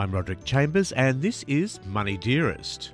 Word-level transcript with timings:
I'm 0.00 0.12
Roderick 0.12 0.46
Chambers, 0.46 0.92
and 0.92 1.20
this 1.20 1.42
is 1.42 1.78
Money 1.84 2.16
Dearest. 2.16 2.92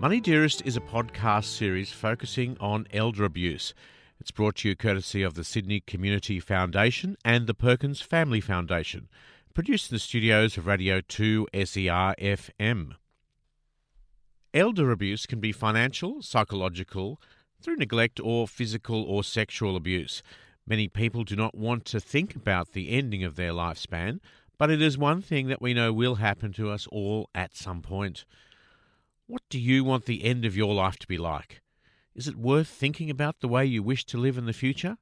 Money 0.00 0.18
Dearest 0.18 0.62
is 0.64 0.78
a 0.78 0.80
podcast 0.80 1.44
series 1.44 1.92
focusing 1.92 2.56
on 2.58 2.86
elder 2.90 3.24
abuse. 3.24 3.74
It's 4.18 4.30
brought 4.30 4.56
to 4.56 4.70
you 4.70 4.74
courtesy 4.74 5.22
of 5.22 5.34
the 5.34 5.44
Sydney 5.44 5.80
Community 5.80 6.40
Foundation 6.40 7.18
and 7.22 7.46
the 7.46 7.52
Perkins 7.52 8.00
Family 8.00 8.40
Foundation, 8.40 9.10
produced 9.52 9.90
in 9.90 9.96
the 9.96 9.98
studios 9.98 10.56
of 10.56 10.66
Radio 10.66 11.02
2 11.02 11.48
SER 11.52 12.14
FM. 12.18 12.92
Elder 14.54 14.90
abuse 14.90 15.26
can 15.26 15.38
be 15.38 15.52
financial, 15.52 16.22
psychological, 16.22 17.20
through 17.60 17.76
neglect, 17.76 18.18
or 18.24 18.48
physical 18.48 19.02
or 19.02 19.22
sexual 19.22 19.76
abuse. 19.76 20.22
Many 20.66 20.88
people 20.88 21.24
do 21.24 21.36
not 21.36 21.54
want 21.54 21.84
to 21.86 22.00
think 22.00 22.34
about 22.34 22.72
the 22.72 22.88
ending 22.88 23.22
of 23.22 23.36
their 23.36 23.52
lifespan, 23.52 24.20
but 24.62 24.70
it 24.70 24.80
is 24.80 24.96
one 24.96 25.20
thing 25.20 25.48
that 25.48 25.60
we 25.60 25.74
know 25.74 25.92
will 25.92 26.14
happen 26.14 26.52
to 26.52 26.70
us 26.70 26.86
all 26.92 27.28
at 27.34 27.56
some 27.56 27.82
point. 27.82 28.24
What 29.26 29.42
do 29.50 29.58
you 29.58 29.82
want 29.82 30.04
the 30.04 30.22
end 30.22 30.44
of 30.44 30.56
your 30.56 30.72
life 30.72 31.00
to 31.00 31.08
be 31.08 31.18
like? 31.18 31.60
Is 32.14 32.28
it 32.28 32.36
worth 32.36 32.68
thinking 32.68 33.10
about 33.10 33.40
the 33.40 33.48
way 33.48 33.66
you 33.66 33.82
wish 33.82 34.04
to 34.04 34.18
live 34.18 34.38
in 34.38 34.46
the 34.46 34.52
future? 34.52 34.98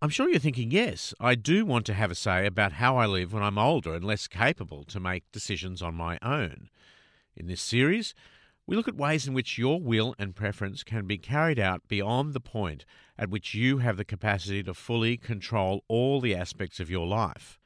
I'm 0.00 0.08
sure 0.08 0.28
you're 0.28 0.38
thinking, 0.38 0.70
yes, 0.70 1.12
I 1.18 1.34
do 1.34 1.66
want 1.66 1.84
to 1.86 1.94
have 1.94 2.12
a 2.12 2.14
say 2.14 2.46
about 2.46 2.74
how 2.74 2.96
I 2.96 3.06
live 3.06 3.32
when 3.32 3.42
I'm 3.42 3.58
older 3.58 3.92
and 3.92 4.04
less 4.04 4.28
capable 4.28 4.84
to 4.84 5.00
make 5.00 5.32
decisions 5.32 5.82
on 5.82 5.96
my 5.96 6.16
own. 6.22 6.68
In 7.36 7.48
this 7.48 7.60
series, 7.60 8.14
we 8.68 8.76
look 8.76 8.86
at 8.86 8.94
ways 8.94 9.26
in 9.26 9.34
which 9.34 9.58
your 9.58 9.80
will 9.80 10.14
and 10.16 10.32
preference 10.32 10.84
can 10.84 11.08
be 11.08 11.18
carried 11.18 11.58
out 11.58 11.88
beyond 11.88 12.34
the 12.34 12.38
point 12.38 12.84
at 13.18 13.30
which 13.30 13.52
you 13.52 13.78
have 13.78 13.96
the 13.96 14.04
capacity 14.04 14.62
to 14.62 14.74
fully 14.74 15.16
control 15.16 15.82
all 15.88 16.20
the 16.20 16.36
aspects 16.36 16.78
of 16.78 16.88
your 16.88 17.08
life. 17.08 17.58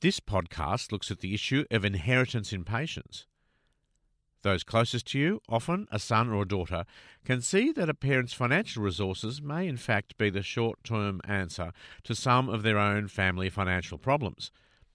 This 0.00 0.18
podcast 0.18 0.92
looks 0.92 1.10
at 1.10 1.20
the 1.20 1.34
issue 1.34 1.66
of 1.70 1.84
inheritance 1.84 2.54
impatience. 2.54 3.26
Those 4.40 4.64
closest 4.64 5.08
to 5.08 5.18
you, 5.18 5.42
often 5.46 5.86
a 5.92 5.98
son 5.98 6.30
or 6.30 6.40
a 6.40 6.48
daughter, 6.48 6.86
can 7.26 7.42
see 7.42 7.70
that 7.72 7.90
a 7.90 7.94
parent's 7.94 8.32
financial 8.32 8.82
resources 8.82 9.42
may 9.42 9.68
in 9.68 9.76
fact 9.76 10.16
be 10.16 10.30
the 10.30 10.42
short 10.42 10.82
term 10.84 11.20
answer 11.24 11.74
to 12.04 12.14
some 12.14 12.48
of 12.48 12.62
their 12.62 12.78
own 12.78 13.08
family 13.08 13.50
financial 13.50 13.98
problems. 13.98 14.50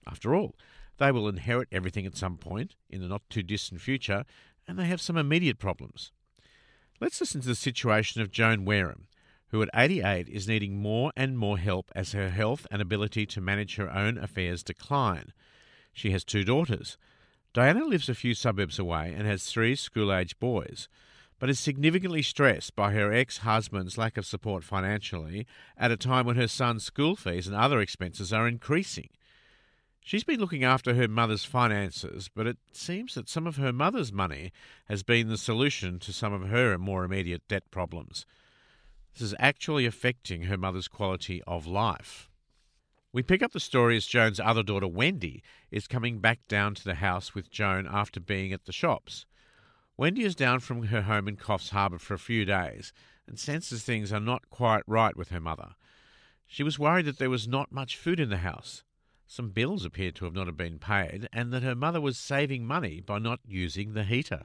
After 0.08 0.34
all, 0.34 0.56
they 0.98 1.12
will 1.12 1.28
inherit 1.28 1.68
everything 1.70 2.04
at 2.04 2.16
some 2.16 2.36
point 2.36 2.74
in 2.90 3.00
the 3.00 3.06
not 3.06 3.22
too 3.30 3.44
distant 3.44 3.80
future, 3.80 4.24
and 4.66 4.76
they 4.76 4.86
have 4.86 5.00
some 5.00 5.16
immediate 5.16 5.60
problems. 5.60 6.10
Let's 7.00 7.20
listen 7.20 7.40
to 7.42 7.48
the 7.48 7.54
situation 7.54 8.22
of 8.22 8.32
Joan 8.32 8.64
Wareham, 8.64 9.06
who 9.48 9.62
at 9.62 9.68
88 9.74 10.28
is 10.28 10.48
needing 10.48 10.80
more 10.80 11.12
and 11.16 11.38
more 11.38 11.58
help 11.58 11.90
as 11.94 12.12
her 12.12 12.30
health 12.30 12.66
and 12.70 12.82
ability 12.82 13.26
to 13.26 13.40
manage 13.40 13.76
her 13.76 13.92
own 13.92 14.18
affairs 14.18 14.62
decline. 14.62 15.32
She 15.92 16.10
has 16.10 16.24
two 16.24 16.44
daughters. 16.44 16.98
Diana 17.52 17.84
lives 17.84 18.08
a 18.08 18.14
few 18.14 18.34
suburbs 18.34 18.78
away 18.78 19.14
and 19.16 19.26
has 19.26 19.44
three 19.44 19.76
school 19.76 20.12
age 20.12 20.38
boys, 20.38 20.88
but 21.38 21.48
is 21.48 21.60
significantly 21.60 22.22
stressed 22.22 22.76
by 22.76 22.92
her 22.92 23.12
ex 23.12 23.38
husband's 23.38 23.96
lack 23.96 24.16
of 24.16 24.26
support 24.26 24.64
financially 24.64 25.46
at 25.76 25.90
a 25.90 25.96
time 25.96 26.26
when 26.26 26.36
her 26.36 26.48
son's 26.48 26.84
school 26.84 27.16
fees 27.16 27.46
and 27.46 27.56
other 27.56 27.80
expenses 27.80 28.32
are 28.32 28.48
increasing. 28.48 29.08
She's 30.00 30.22
been 30.22 30.38
looking 30.38 30.64
after 30.64 30.94
her 30.94 31.08
mother's 31.08 31.44
finances, 31.44 32.30
but 32.32 32.46
it 32.46 32.58
seems 32.72 33.14
that 33.14 33.28
some 33.28 33.46
of 33.46 33.56
her 33.56 33.72
mother's 33.72 34.12
money 34.12 34.52
has 34.88 35.02
been 35.02 35.28
the 35.28 35.36
solution 35.36 35.98
to 36.00 36.12
some 36.12 36.32
of 36.32 36.48
her 36.48 36.78
more 36.78 37.04
immediate 37.04 37.48
debt 37.48 37.70
problems. 37.70 38.24
This 39.16 39.28
is 39.28 39.34
actually 39.38 39.86
affecting 39.86 40.42
her 40.42 40.58
mother's 40.58 40.88
quality 40.88 41.42
of 41.46 41.66
life. 41.66 42.28
We 43.14 43.22
pick 43.22 43.42
up 43.42 43.52
the 43.52 43.60
story 43.60 43.96
as 43.96 44.04
Joan's 44.04 44.38
other 44.38 44.62
daughter, 44.62 44.86
Wendy, 44.86 45.42
is 45.70 45.88
coming 45.88 46.18
back 46.18 46.40
down 46.48 46.74
to 46.74 46.84
the 46.84 46.96
house 46.96 47.34
with 47.34 47.50
Joan 47.50 47.88
after 47.90 48.20
being 48.20 48.52
at 48.52 48.66
the 48.66 48.72
shops. 48.72 49.24
Wendy 49.96 50.22
is 50.22 50.34
down 50.34 50.60
from 50.60 50.88
her 50.88 51.00
home 51.00 51.28
in 51.28 51.36
Coffs 51.38 51.70
Harbour 51.70 51.98
for 51.98 52.12
a 52.12 52.18
few 52.18 52.44
days 52.44 52.92
and 53.26 53.38
senses 53.38 53.82
things 53.82 54.12
are 54.12 54.20
not 54.20 54.50
quite 54.50 54.82
right 54.86 55.16
with 55.16 55.30
her 55.30 55.40
mother. 55.40 55.76
She 56.46 56.62
was 56.62 56.78
worried 56.78 57.06
that 57.06 57.16
there 57.18 57.30
was 57.30 57.48
not 57.48 57.72
much 57.72 57.96
food 57.96 58.20
in 58.20 58.28
the 58.28 58.36
house. 58.36 58.84
Some 59.26 59.48
bills 59.48 59.86
appeared 59.86 60.14
to 60.16 60.26
have 60.26 60.34
not 60.34 60.54
been 60.58 60.78
paid, 60.78 61.26
and 61.32 61.54
that 61.54 61.62
her 61.62 61.74
mother 61.74 62.02
was 62.02 62.18
saving 62.18 62.66
money 62.66 63.00
by 63.00 63.18
not 63.18 63.40
using 63.46 63.94
the 63.94 64.04
heater. 64.04 64.42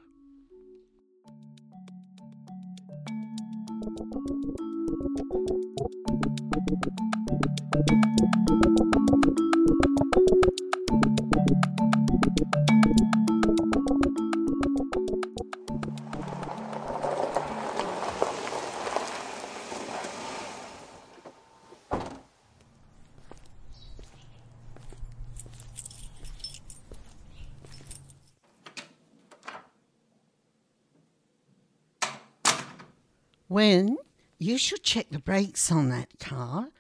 When 33.52 33.98
you 34.40 34.58
should 34.58 34.82
check 34.82 35.08
the 35.12 35.20
brakes 35.20 35.72
on 35.74 35.90
that 35.90 36.08
car. 36.20 36.71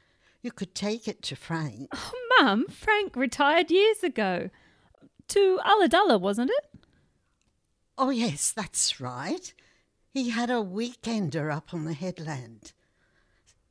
You 0.42 0.52
could 0.52 0.74
take 0.74 1.08
it 1.08 1.22
to 1.24 1.36
Frank. 1.36 1.90
Oh, 2.44 2.44
Mum, 2.44 2.66
Frank 2.70 3.16
retired 3.16 3.70
years 3.70 4.04
ago. 4.04 4.50
To 5.28 5.60
Ulladulla, 5.64 6.20
wasn't 6.20 6.50
it? 6.50 6.80
Oh, 8.00 8.10
yes, 8.10 8.52
that's 8.52 9.00
right. 9.00 9.54
He 10.10 10.32
had 10.32 10.50
a 10.50 10.54
weekender 10.56 11.54
up 11.54 11.72
on 11.74 11.86
the 11.86 11.94
headland. 11.94 12.72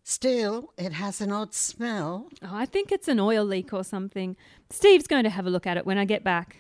Still, 0.05 0.73
it 0.79 0.93
has 0.93 1.21
an 1.21 1.33
odd 1.33 1.53
smell. 1.53 2.29
Oh, 2.43 2.51
I 2.55 2.65
think 2.65 2.93
it's 2.93 3.09
an 3.09 3.19
oil 3.19 3.45
leak 3.45 3.73
or 3.73 3.83
something. 3.83 4.37
Steve's 4.71 5.07
going 5.09 5.25
to 5.25 5.31
have 5.31 5.47
a 5.47 5.51
look 5.51 5.67
at 5.67 5.77
it 5.77 5.85
when 5.87 5.99
I 5.99 6.05
get 6.05 6.23
back. 6.23 6.59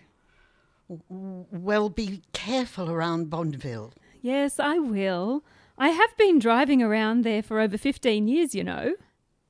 Well, 1.09 1.89
be 1.89 2.23
careful 2.33 2.91
around 2.91 3.31
Bonville. 3.31 3.93
Yes, 4.21 4.59
I 4.59 4.79
will. 4.79 5.45
I 5.79 5.91
have 5.91 6.17
been 6.17 6.39
driving 6.41 6.83
around 6.83 7.23
there 7.25 7.43
for 7.43 7.61
over 7.61 7.79
15 7.79 8.27
years, 8.27 8.55
you 8.55 8.65
know. 8.65 8.95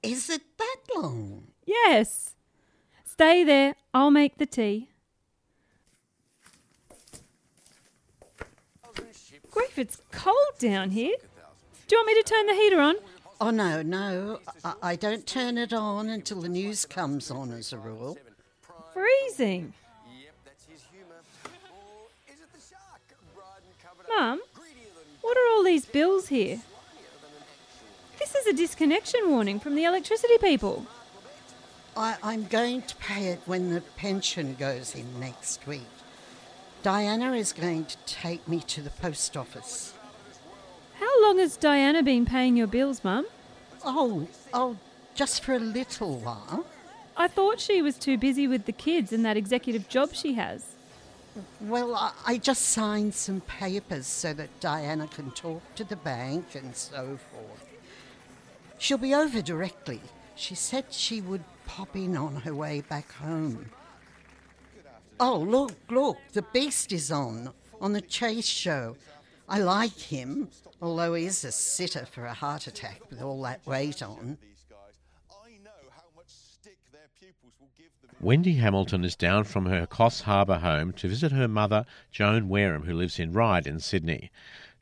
Is 0.03 0.31
it 0.31 0.43
that 0.59 0.77
long? 0.95 1.49
Yes. 1.67 2.35
Stay 3.05 3.45
there. 3.45 3.75
I'll 3.93 4.11
make 4.11 4.39
the 4.39 4.47
tea. 4.47 4.89
Grief, 9.51 9.79
it's 9.79 10.01
cold 10.13 10.59
down 10.59 10.91
here. 10.91 11.17
Do 11.87 11.97
you 11.97 11.99
want 11.99 12.07
me 12.07 12.23
to 12.23 12.23
turn 12.23 12.47
the 12.47 12.55
heater 12.55 12.81
on? 12.81 12.97
Oh, 13.41 13.51
no, 13.51 13.83
no. 13.83 14.41
I, 14.65 14.75
I 14.83 14.97
don't 14.97 15.27
turn 15.27 15.59
it 15.59 15.73
on 15.73 16.09
until 16.09 16.41
the 16.41 16.49
news 16.49 16.87
comes 16.87 17.31
on, 17.31 17.51
as 17.53 17.73
a 17.73 17.79
rule. 17.79 18.17
Freezing. 18.95 19.73
Mum, 24.09 24.41
what 25.21 25.37
are 25.37 25.47
all 25.53 25.65
these 25.65 25.85
bills 25.85 26.29
here? 26.29 26.61
This 28.21 28.35
is 28.35 28.47
a 28.47 28.53
disconnection 28.53 29.31
warning 29.31 29.59
from 29.59 29.75
the 29.75 29.85
electricity 29.85 30.37
people. 30.39 30.87
I, 31.97 32.17
I'm 32.23 32.45
going 32.45 32.83
to 32.83 32.95
pay 32.97 33.29
it 33.29 33.41
when 33.47 33.71
the 33.71 33.81
pension 33.81 34.57
goes 34.59 34.95
in 34.95 35.19
next 35.19 35.67
week. 35.67 35.89
Diana 36.83 37.33
is 37.33 37.55
going 37.55 37.87
to 37.87 37.97
take 38.05 38.47
me 38.47 38.61
to 38.61 38.83
the 38.83 38.91
post 38.91 39.39
office. 39.39 39.95
How 40.99 41.23
long 41.23 41.39
has 41.39 41.57
Diana 41.57 42.03
been 42.03 42.27
paying 42.27 42.59
your 42.59 42.67
bills, 42.67 43.03
Mum? 43.03 43.27
Oh, 43.87 44.29
oh, 44.53 44.77
just 45.15 45.43
for 45.43 45.55
a 45.55 45.59
little 45.59 46.19
while. 46.19 46.67
I 47.17 47.27
thought 47.27 47.59
she 47.59 47.81
was 47.81 47.97
too 47.97 48.19
busy 48.19 48.47
with 48.47 48.67
the 48.67 48.73
kids 48.73 49.15
and 49.15 49.25
that 49.25 49.39
executive 49.39 49.89
job 49.89 50.11
she 50.13 50.35
has. 50.35 50.77
Well, 51.59 51.95
I, 51.95 52.13
I 52.27 52.37
just 52.37 52.67
signed 52.67 53.15
some 53.15 53.41
papers 53.41 54.07
so 54.07 54.35
that 54.35 54.61
Diana 54.61 55.09
can 55.09 55.31
talk 55.31 55.63
to 55.77 55.85
the 55.85 55.97
bank 55.97 56.55
and 56.55 56.77
so 56.77 57.19
forth. 57.33 57.70
She'll 58.81 58.97
be 58.97 59.15
over 59.15 59.43
directly. 59.43 60.01
She 60.35 60.55
said 60.55 60.87
she 60.89 61.21
would 61.21 61.45
pop 61.67 61.95
in 61.95 62.17
on 62.17 62.35
her 62.37 62.55
way 62.55 62.81
back 62.81 63.13
home. 63.13 63.71
Oh, 65.21 65.37
look, 65.39 65.75
look, 65.91 66.17
the 66.33 66.41
beast 66.55 66.91
is 66.91 67.13
on, 67.13 67.53
on 67.79 67.93
the 67.93 68.01
chase 68.01 68.47
show. 68.47 68.97
I 69.47 69.59
like 69.59 69.99
him, 69.99 70.49
although 70.81 71.13
he 71.13 71.27
is 71.27 71.45
a 71.45 71.53
sitter 71.53 72.07
for 72.07 72.25
a 72.25 72.33
heart 72.33 72.67
attack 72.67 73.03
with 73.11 73.21
all 73.21 73.43
that 73.43 73.65
weight 73.67 74.03
on. 74.03 74.39
Wendy 78.19 78.55
Hamilton 78.55 79.05
is 79.05 79.15
down 79.15 79.45
from 79.45 79.67
her 79.67 79.87
Coffs 79.87 80.23
Harbour 80.23 80.59
home 80.59 80.93
to 80.95 81.09
visit 81.09 81.33
her 81.33 81.49
mother, 81.49 81.85
Joan 82.13 82.49
Wareham, 82.49 82.85
who 82.85 82.95
lives 82.95 83.19
in 83.19 83.33
Ryde 83.33 83.67
in 83.67 83.79
Sydney. 83.79 84.31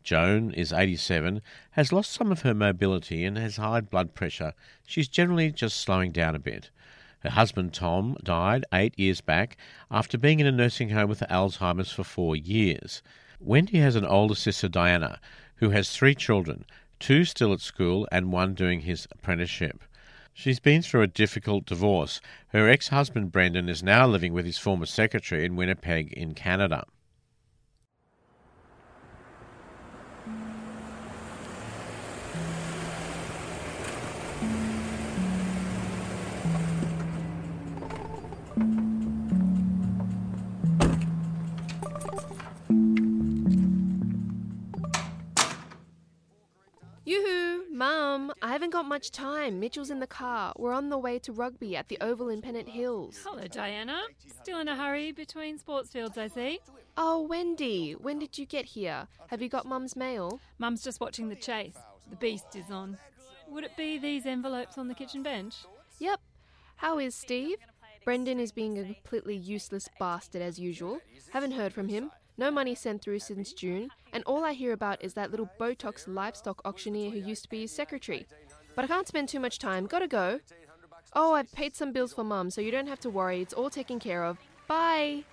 Joan 0.09 0.53
is 0.53 0.73
87, 0.73 1.43
has 1.73 1.93
lost 1.93 2.13
some 2.13 2.33
of 2.33 2.41
her 2.41 2.55
mobility, 2.55 3.27
and 3.27 3.37
has 3.37 3.59
high 3.59 3.83
blood 3.83 4.15
pressure. 4.15 4.55
She's 4.87 5.07
generally 5.07 5.53
just 5.53 5.77
slowing 5.77 6.13
down 6.13 6.35
a 6.35 6.39
bit. 6.39 6.71
Her 7.21 7.29
husband 7.29 7.75
Tom 7.75 8.17
died 8.23 8.65
eight 8.73 8.99
years 8.99 9.21
back 9.21 9.59
after 9.91 10.17
being 10.17 10.41
in 10.41 10.47
a 10.47 10.51
nursing 10.51 10.89
home 10.89 11.11
with 11.11 11.21
Alzheimer's 11.29 11.93
for 11.93 12.05
four 12.05 12.35
years. 12.35 13.03
Wendy 13.39 13.81
has 13.81 13.97
an 13.97 14.07
older 14.07 14.35
sister, 14.35 14.67
Diana, 14.67 15.21
who 15.57 15.69
has 15.73 15.91
three 15.91 16.15
children, 16.15 16.65
two 16.99 17.27
still 17.27 17.53
at 17.53 17.61
school 17.61 18.09
and 18.11 18.33
one 18.33 18.55
doing 18.55 18.81
his 18.81 19.07
apprenticeship. 19.11 19.85
She's 20.33 20.59
been 20.59 20.81
through 20.81 21.03
a 21.03 21.07
difficult 21.07 21.67
divorce. 21.67 22.23
Her 22.47 22.67
ex 22.67 22.89
husband, 22.89 23.31
Brendan, 23.31 23.69
is 23.69 23.83
now 23.83 24.07
living 24.07 24.33
with 24.33 24.47
his 24.47 24.57
former 24.57 24.87
secretary 24.87 25.45
in 25.45 25.55
Winnipeg, 25.55 26.15
in 26.15 26.33
Canada. 26.33 26.87
Mum, 47.79 48.33
I 48.43 48.49
haven't 48.49 48.71
got 48.71 48.87
much 48.87 49.13
time. 49.13 49.61
Mitchell's 49.61 49.91
in 49.91 50.01
the 50.01 50.07
car. 50.09 50.53
We're 50.57 50.73
on 50.73 50.89
the 50.89 50.99
way 50.99 51.21
to 51.21 51.31
rugby 51.31 51.77
at 51.77 51.87
the 51.87 51.97
Oval 52.01 52.29
in 52.29 52.43
Pennant 52.43 52.69
Hills. 52.69 53.21
Hello, 53.25 53.47
Diana. 53.47 54.03
Still 54.43 54.59
in 54.59 54.67
a 54.67 54.75
hurry 54.75 55.13
between 55.13 55.59
sports 55.59 55.91
fields, 55.91 56.19
I 56.19 56.27
see. 56.27 56.59
Oh, 56.97 57.23
Wendy, 57.23 57.93
when 57.93 58.19
did 58.19 58.37
you 58.37 58.47
get 58.47 58.65
here? 58.65 59.07
Have 59.29 59.41
you 59.41 59.49
got 59.49 59.65
Mum's 59.65 59.95
mail? 59.95 60.41
Mum's 60.59 60.83
just 60.83 61.01
watching 61.01 61.29
the 61.29 61.37
chase. 61.37 61.77
The 62.11 62.17
beast 62.17 62.57
is 62.57 62.69
on. 62.69 62.99
Would 63.49 63.63
it 63.63 63.77
be 63.77 63.97
these 63.97 64.27
envelopes 64.27 64.77
on 64.77 64.89
the 64.89 64.95
kitchen 64.95 65.23
bench? 65.23 65.55
Yep. 66.01 66.19
How 66.79 66.99
is 66.99 67.15
Steve? 67.15 67.59
Brendan 68.05 68.41
is 68.41 68.51
being 68.51 68.77
a 68.77 68.83
completely 68.83 69.37
useless 69.37 69.89
bastard 70.01 70.43
as 70.43 70.59
usual. 70.59 70.99
Haven't 71.31 71.53
heard 71.53 71.73
from 71.73 71.87
him. 71.87 72.11
No 72.39 72.53
money 72.53 72.77
sent 72.77 73.03
through 73.03 73.19
since 73.19 73.53
June, 73.53 73.89
and 74.13 74.23
all 74.23 74.45
I 74.45 74.53
hear 74.53 74.73
about 74.73 75.03
is 75.03 75.15
that 75.15 75.33
little 75.33 75.51
Botox 75.59 76.07
livestock 76.07 76.63
auctioneer 76.65 77.11
who 77.11 77.19
used 77.19 77.43
to 77.43 77.49
be 77.49 77.63
his 77.63 77.73
secretary. 77.73 78.29
But 78.77 78.85
I 78.85 78.89
can't 78.89 79.09
spend 79.09 79.29
too 79.29 79.41
much 79.41 79.59
time. 79.59 79.87
Gotta 79.87 80.07
go. 80.07 80.39
Oh, 81.15 81.35
I've 81.35 81.51
paid 81.51 81.75
some 81.75 81.91
bills 81.91 82.13
for 82.13 82.23
mum, 82.23 82.51
so 82.51 82.61
you 82.61 82.71
don't 82.71 82.87
have 82.87 83.01
to 83.01 83.11
worry. 83.11 83.41
It's 83.41 83.53
all 83.53 83.71
taken 83.71 83.99
care 83.99 84.25
of. 84.25 84.39
Bye. 84.69 85.25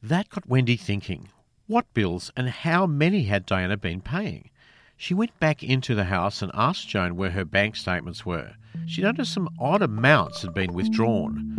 That 0.00 0.28
got 0.28 0.46
Wendy 0.46 0.76
thinking. 0.76 1.30
What 1.66 1.92
bills 1.94 2.30
and 2.36 2.50
how 2.50 2.86
many 2.86 3.24
had 3.24 3.46
Diana 3.46 3.78
been 3.78 4.02
paying? 4.02 4.50
She 4.96 5.14
went 5.14 5.38
back 5.40 5.62
into 5.62 5.94
the 5.94 6.04
house 6.04 6.40
and 6.40 6.50
asked 6.54 6.88
Joan 6.88 7.16
where 7.16 7.32
her 7.32 7.44
bank 7.44 7.76
statements 7.76 8.24
were. 8.24 8.54
She 8.86 9.02
noticed 9.02 9.32
some 9.32 9.48
odd 9.58 9.82
amounts 9.82 10.42
had 10.42 10.54
been 10.54 10.72
withdrawn, 10.72 11.54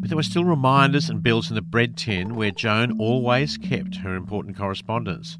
but 0.00 0.08
there 0.08 0.16
were 0.16 0.22
still 0.22 0.44
reminders 0.44 1.10
and 1.10 1.22
bills 1.22 1.50
in 1.50 1.54
the 1.54 1.62
bread 1.62 1.96
tin 1.96 2.34
where 2.34 2.50
Joan 2.50 2.98
always 2.98 3.56
kept 3.56 3.96
her 3.96 4.14
important 4.14 4.56
correspondence. 4.56 5.38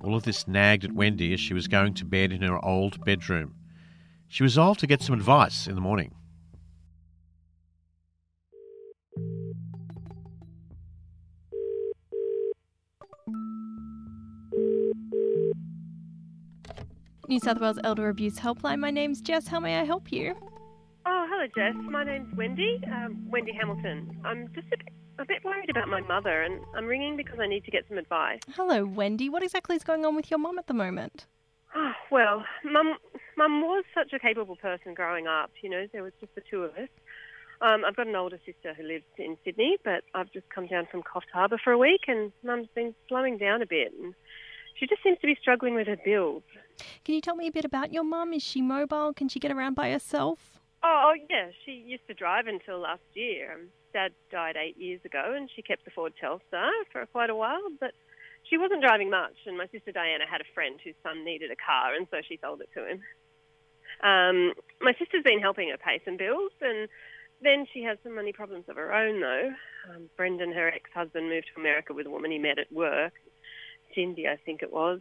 All 0.00 0.14
of 0.14 0.24
this 0.24 0.48
nagged 0.48 0.84
at 0.84 0.92
Wendy 0.92 1.32
as 1.32 1.40
she 1.40 1.54
was 1.54 1.68
going 1.68 1.94
to 1.94 2.04
bed 2.04 2.32
in 2.32 2.42
her 2.42 2.64
old 2.64 3.04
bedroom. 3.04 3.54
She 4.28 4.42
resolved 4.42 4.80
to 4.80 4.86
get 4.86 5.02
some 5.02 5.14
advice 5.14 5.66
in 5.66 5.74
the 5.74 5.80
morning. 5.80 6.14
New 17.32 17.40
South 17.40 17.60
Wales 17.60 17.78
Elder 17.82 18.10
Abuse 18.10 18.38
Helpline. 18.38 18.78
My 18.78 18.90
name's 18.90 19.22
Jess. 19.22 19.48
How 19.48 19.58
may 19.58 19.80
I 19.80 19.84
help 19.84 20.12
you? 20.12 20.34
Oh, 21.06 21.26
hello, 21.30 21.46
Jess. 21.56 21.74
My 21.90 22.04
name's 22.04 22.28
Wendy, 22.36 22.78
um, 22.92 23.26
Wendy 23.30 23.52
Hamilton. 23.58 24.20
I'm 24.22 24.48
just 24.54 24.66
a 24.66 24.76
bit, 24.76 24.88
a 25.18 25.24
bit 25.24 25.42
worried 25.42 25.70
about 25.70 25.88
my 25.88 26.02
mother, 26.02 26.42
and 26.42 26.60
I'm 26.76 26.84
ringing 26.84 27.16
because 27.16 27.38
I 27.40 27.46
need 27.46 27.64
to 27.64 27.70
get 27.70 27.88
some 27.88 27.96
advice. 27.96 28.40
Hello, 28.50 28.84
Wendy. 28.84 29.30
What 29.30 29.42
exactly 29.42 29.76
is 29.76 29.82
going 29.82 30.04
on 30.04 30.14
with 30.14 30.30
your 30.30 30.40
mum 30.40 30.58
at 30.58 30.66
the 30.66 30.74
moment? 30.74 31.24
Oh, 31.74 31.92
well, 32.10 32.44
mum, 32.70 32.96
mum 33.38 33.62
was 33.62 33.84
such 33.94 34.12
a 34.12 34.18
capable 34.18 34.56
person 34.56 34.92
growing 34.92 35.26
up. 35.26 35.52
You 35.62 35.70
know, 35.70 35.86
there 35.90 36.02
was 36.02 36.12
just 36.20 36.34
the 36.34 36.42
two 36.50 36.64
of 36.64 36.72
us. 36.72 36.90
Um, 37.62 37.82
I've 37.86 37.96
got 37.96 38.08
an 38.08 38.14
older 38.14 38.40
sister 38.44 38.74
who 38.74 38.82
lives 38.82 39.06
in 39.16 39.38
Sydney, 39.42 39.78
but 39.82 40.04
I've 40.14 40.30
just 40.34 40.50
come 40.54 40.66
down 40.66 40.86
from 40.90 41.02
Coffs 41.02 41.32
Harbour 41.32 41.58
for 41.64 41.72
a 41.72 41.78
week, 41.78 42.02
and 42.08 42.30
mum's 42.44 42.68
been 42.74 42.94
slowing 43.08 43.38
down 43.38 43.62
a 43.62 43.66
bit. 43.66 43.90
And 43.98 44.12
she 44.78 44.86
just 44.86 45.02
seems 45.02 45.18
to 45.20 45.26
be 45.26 45.38
struggling 45.40 45.74
with 45.74 45.86
her 45.86 45.96
bills. 46.04 46.42
Can 47.04 47.14
you 47.14 47.20
tell 47.20 47.36
me 47.36 47.46
a 47.46 47.52
bit 47.52 47.64
about 47.64 47.92
your 47.92 48.04
mum? 48.04 48.32
Is 48.32 48.42
she 48.42 48.62
mobile? 48.62 49.12
Can 49.12 49.28
she 49.28 49.38
get 49.38 49.52
around 49.52 49.74
by 49.74 49.90
herself? 49.90 50.60
Oh, 50.82 51.12
oh 51.12 51.14
yeah, 51.30 51.50
she 51.64 51.72
used 51.72 52.06
to 52.08 52.14
drive 52.14 52.46
until 52.46 52.78
last 52.78 53.02
year. 53.14 53.52
Um, 53.54 53.68
Dad 53.92 54.12
died 54.30 54.56
eight 54.56 54.76
years 54.78 55.00
ago, 55.04 55.34
and 55.36 55.50
she 55.54 55.62
kept 55.62 55.84
the 55.84 55.90
Ford 55.90 56.14
Telstar 56.20 56.70
for 56.90 57.04
quite 57.06 57.30
a 57.30 57.36
while, 57.36 57.68
but 57.78 57.92
she 58.48 58.56
wasn't 58.58 58.82
driving 58.82 59.10
much. 59.10 59.36
And 59.46 59.56
my 59.56 59.66
sister 59.66 59.92
Diana 59.92 60.24
had 60.28 60.40
a 60.40 60.54
friend 60.54 60.80
whose 60.82 60.94
son 61.02 61.24
needed 61.24 61.50
a 61.50 61.56
car, 61.56 61.94
and 61.94 62.06
so 62.10 62.18
she 62.26 62.38
sold 62.40 62.62
it 62.62 62.70
to 62.74 62.88
him. 62.88 63.00
Um, 64.02 64.54
my 64.80 64.94
sister's 64.98 65.22
been 65.22 65.40
helping 65.40 65.68
her 65.70 65.76
pay 65.76 66.00
some 66.04 66.16
bills, 66.16 66.52
and 66.60 66.88
then 67.42 67.66
she 67.72 67.82
has 67.82 67.98
some 68.02 68.14
money 68.14 68.32
problems 68.32 68.64
of 68.68 68.76
her 68.76 68.92
own, 68.92 69.20
though. 69.20 69.50
Um, 69.90 70.08
Brendan, 70.16 70.52
her 70.52 70.68
ex-husband, 70.68 71.28
moved 71.28 71.46
to 71.54 71.60
America 71.60 71.92
with 71.92 72.06
a 72.06 72.10
woman 72.10 72.30
he 72.30 72.38
met 72.38 72.58
at 72.58 72.72
work. 72.72 73.12
Cindy, 73.94 74.26
I 74.26 74.36
think 74.36 74.62
it 74.62 74.72
was. 74.72 75.00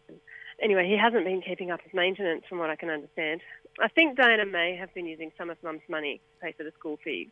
Anyway, 0.61 0.87
he 0.87 0.95
hasn't 0.95 1.25
been 1.25 1.41
keeping 1.41 1.71
up 1.71 1.81
his 1.81 1.93
maintenance 1.93 2.43
from 2.47 2.59
what 2.59 2.69
I 2.69 2.75
can 2.75 2.89
understand. 2.89 3.41
I 3.79 3.87
think 3.87 4.15
Diana 4.15 4.45
may 4.45 4.75
have 4.75 4.93
been 4.93 5.07
using 5.07 5.31
some 5.37 5.49
of 5.49 5.57
Mum's 5.63 5.81
money 5.89 6.19
to 6.19 6.45
pay 6.45 6.53
for 6.55 6.63
the 6.63 6.71
school 6.77 6.99
fees. 7.03 7.29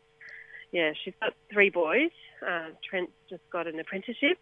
Yeah, 0.72 0.92
she's 1.04 1.14
got 1.20 1.34
three 1.52 1.70
boys. 1.70 2.10
Uh, 2.46 2.70
Trent's 2.88 3.12
just 3.28 3.42
got 3.52 3.66
an 3.66 3.78
apprenticeship. 3.78 4.38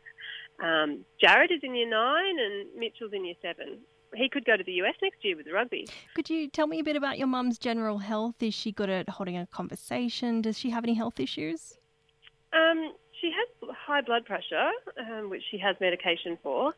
Um, 0.62 1.04
Jared 1.20 1.50
is 1.50 1.60
in 1.62 1.74
year 1.74 1.88
nine 1.88 2.38
and 2.38 2.66
Mitchell's 2.78 3.12
in 3.12 3.24
year 3.24 3.34
seven. 3.42 3.78
He 4.14 4.28
could 4.28 4.46
go 4.46 4.56
to 4.56 4.64
the 4.64 4.72
US 4.72 4.94
next 5.02 5.22
year 5.22 5.36
with 5.36 5.46
the 5.46 5.52
rugby. 5.52 5.86
Could 6.14 6.30
you 6.30 6.48
tell 6.48 6.66
me 6.66 6.80
a 6.80 6.84
bit 6.84 6.96
about 6.96 7.18
your 7.18 7.26
mum's 7.26 7.58
general 7.58 7.98
health? 7.98 8.42
Is 8.42 8.54
she 8.54 8.72
good 8.72 8.88
at 8.88 9.08
holding 9.08 9.36
a 9.36 9.46
conversation? 9.46 10.40
Does 10.40 10.58
she 10.58 10.70
have 10.70 10.84
any 10.84 10.94
health 10.94 11.20
issues? 11.20 11.76
Um, 12.54 12.92
she 13.20 13.30
has 13.30 13.70
high 13.86 14.00
blood 14.00 14.24
pressure, 14.24 14.70
um, 14.98 15.28
which 15.28 15.42
she 15.50 15.58
has 15.58 15.76
medication 15.80 16.38
for. 16.42 16.72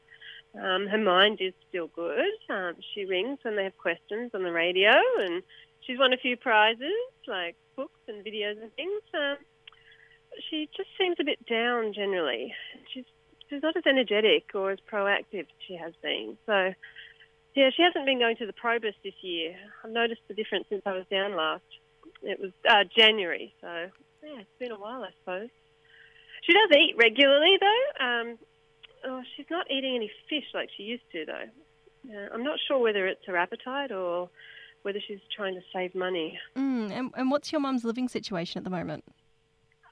Um, 0.55 0.89
her 0.89 0.99
mind 0.99 1.39
is 1.41 1.55
still 1.69 1.89
good. 1.89 2.35
Um, 2.49 2.75
she 2.95 3.05
rings 3.05 3.39
when 3.43 3.57
they 3.57 3.65
have 3.65 3.77
questions 3.79 4.33
on 4.35 4.43
the 4.43 4.53
radio, 4.53 4.93
and 5.21 5.43
she's 5.87 5.99
won 5.99 6.13
a 6.13 6.17
few 6.17 6.37
prizes 6.37 6.91
like 7.27 7.57
books 7.77 8.01
and 8.09 8.25
videos 8.25 8.61
and 8.61 8.73
things. 8.75 9.03
Um, 9.15 9.37
she 10.49 10.69
just 10.77 10.89
seems 10.99 11.17
a 11.21 11.25
bit 11.25 11.45
down 11.47 11.93
generally. 11.93 12.53
She's 12.93 13.05
she's 13.49 13.63
not 13.63 13.77
as 13.77 13.85
energetic 13.87 14.55
or 14.55 14.71
as 14.71 14.79
proactive 14.91 15.41
as 15.41 15.61
she 15.67 15.77
has 15.77 15.93
been. 16.03 16.37
So, 16.47 16.73
yeah, 17.55 17.71
she 17.77 17.83
hasn't 17.83 18.07
been 18.07 18.19
going 18.19 18.37
to 18.37 18.47
the 18.47 18.53
Probus 18.53 18.95
this 19.03 19.15
year. 19.23 19.55
I've 19.85 19.91
noticed 19.91 20.23
the 20.29 20.35
difference 20.35 20.67
since 20.69 20.83
I 20.87 20.93
was 20.93 21.05
down 21.11 21.37
last. 21.37 21.63
It 22.23 22.41
was 22.41 22.51
uh, 22.69 22.85
January, 22.97 23.55
so 23.61 23.89
yeah, 24.23 24.41
it's 24.41 24.59
been 24.59 24.73
a 24.73 24.79
while, 24.79 25.03
I 25.03 25.11
suppose. 25.21 25.49
She 26.43 26.53
does 26.53 26.71
eat 26.77 26.95
regularly, 26.97 27.59
though. 27.61 28.05
Um, 28.05 28.39
oh, 29.07 29.23
she's 29.37 29.47
not 29.51 29.71
eating 29.71 29.97
any 29.97 30.11
fish 30.29 30.45
like 30.55 30.69
she 30.77 30.85
used 30.85 31.05
to, 31.13 31.25
though. 31.27 32.15
I'm 32.35 32.43
not 32.43 32.59
sure 32.67 32.79
whether 32.79 33.07
it's 33.07 33.25
her 33.27 33.37
appetite 33.37 33.93
or 33.93 34.31
whether 34.83 34.99
she's 35.07 35.21
trying 35.35 35.55
to 35.55 35.61
save 35.73 35.95
money. 35.95 36.39
Mm, 36.57 36.91
and, 36.91 37.11
and 37.15 37.31
what's 37.31 37.53
your 37.53 37.61
mum's 37.61 37.85
living 37.85 38.09
situation 38.09 38.59
at 38.59 38.65
the 38.65 38.71
moment? 38.71 39.05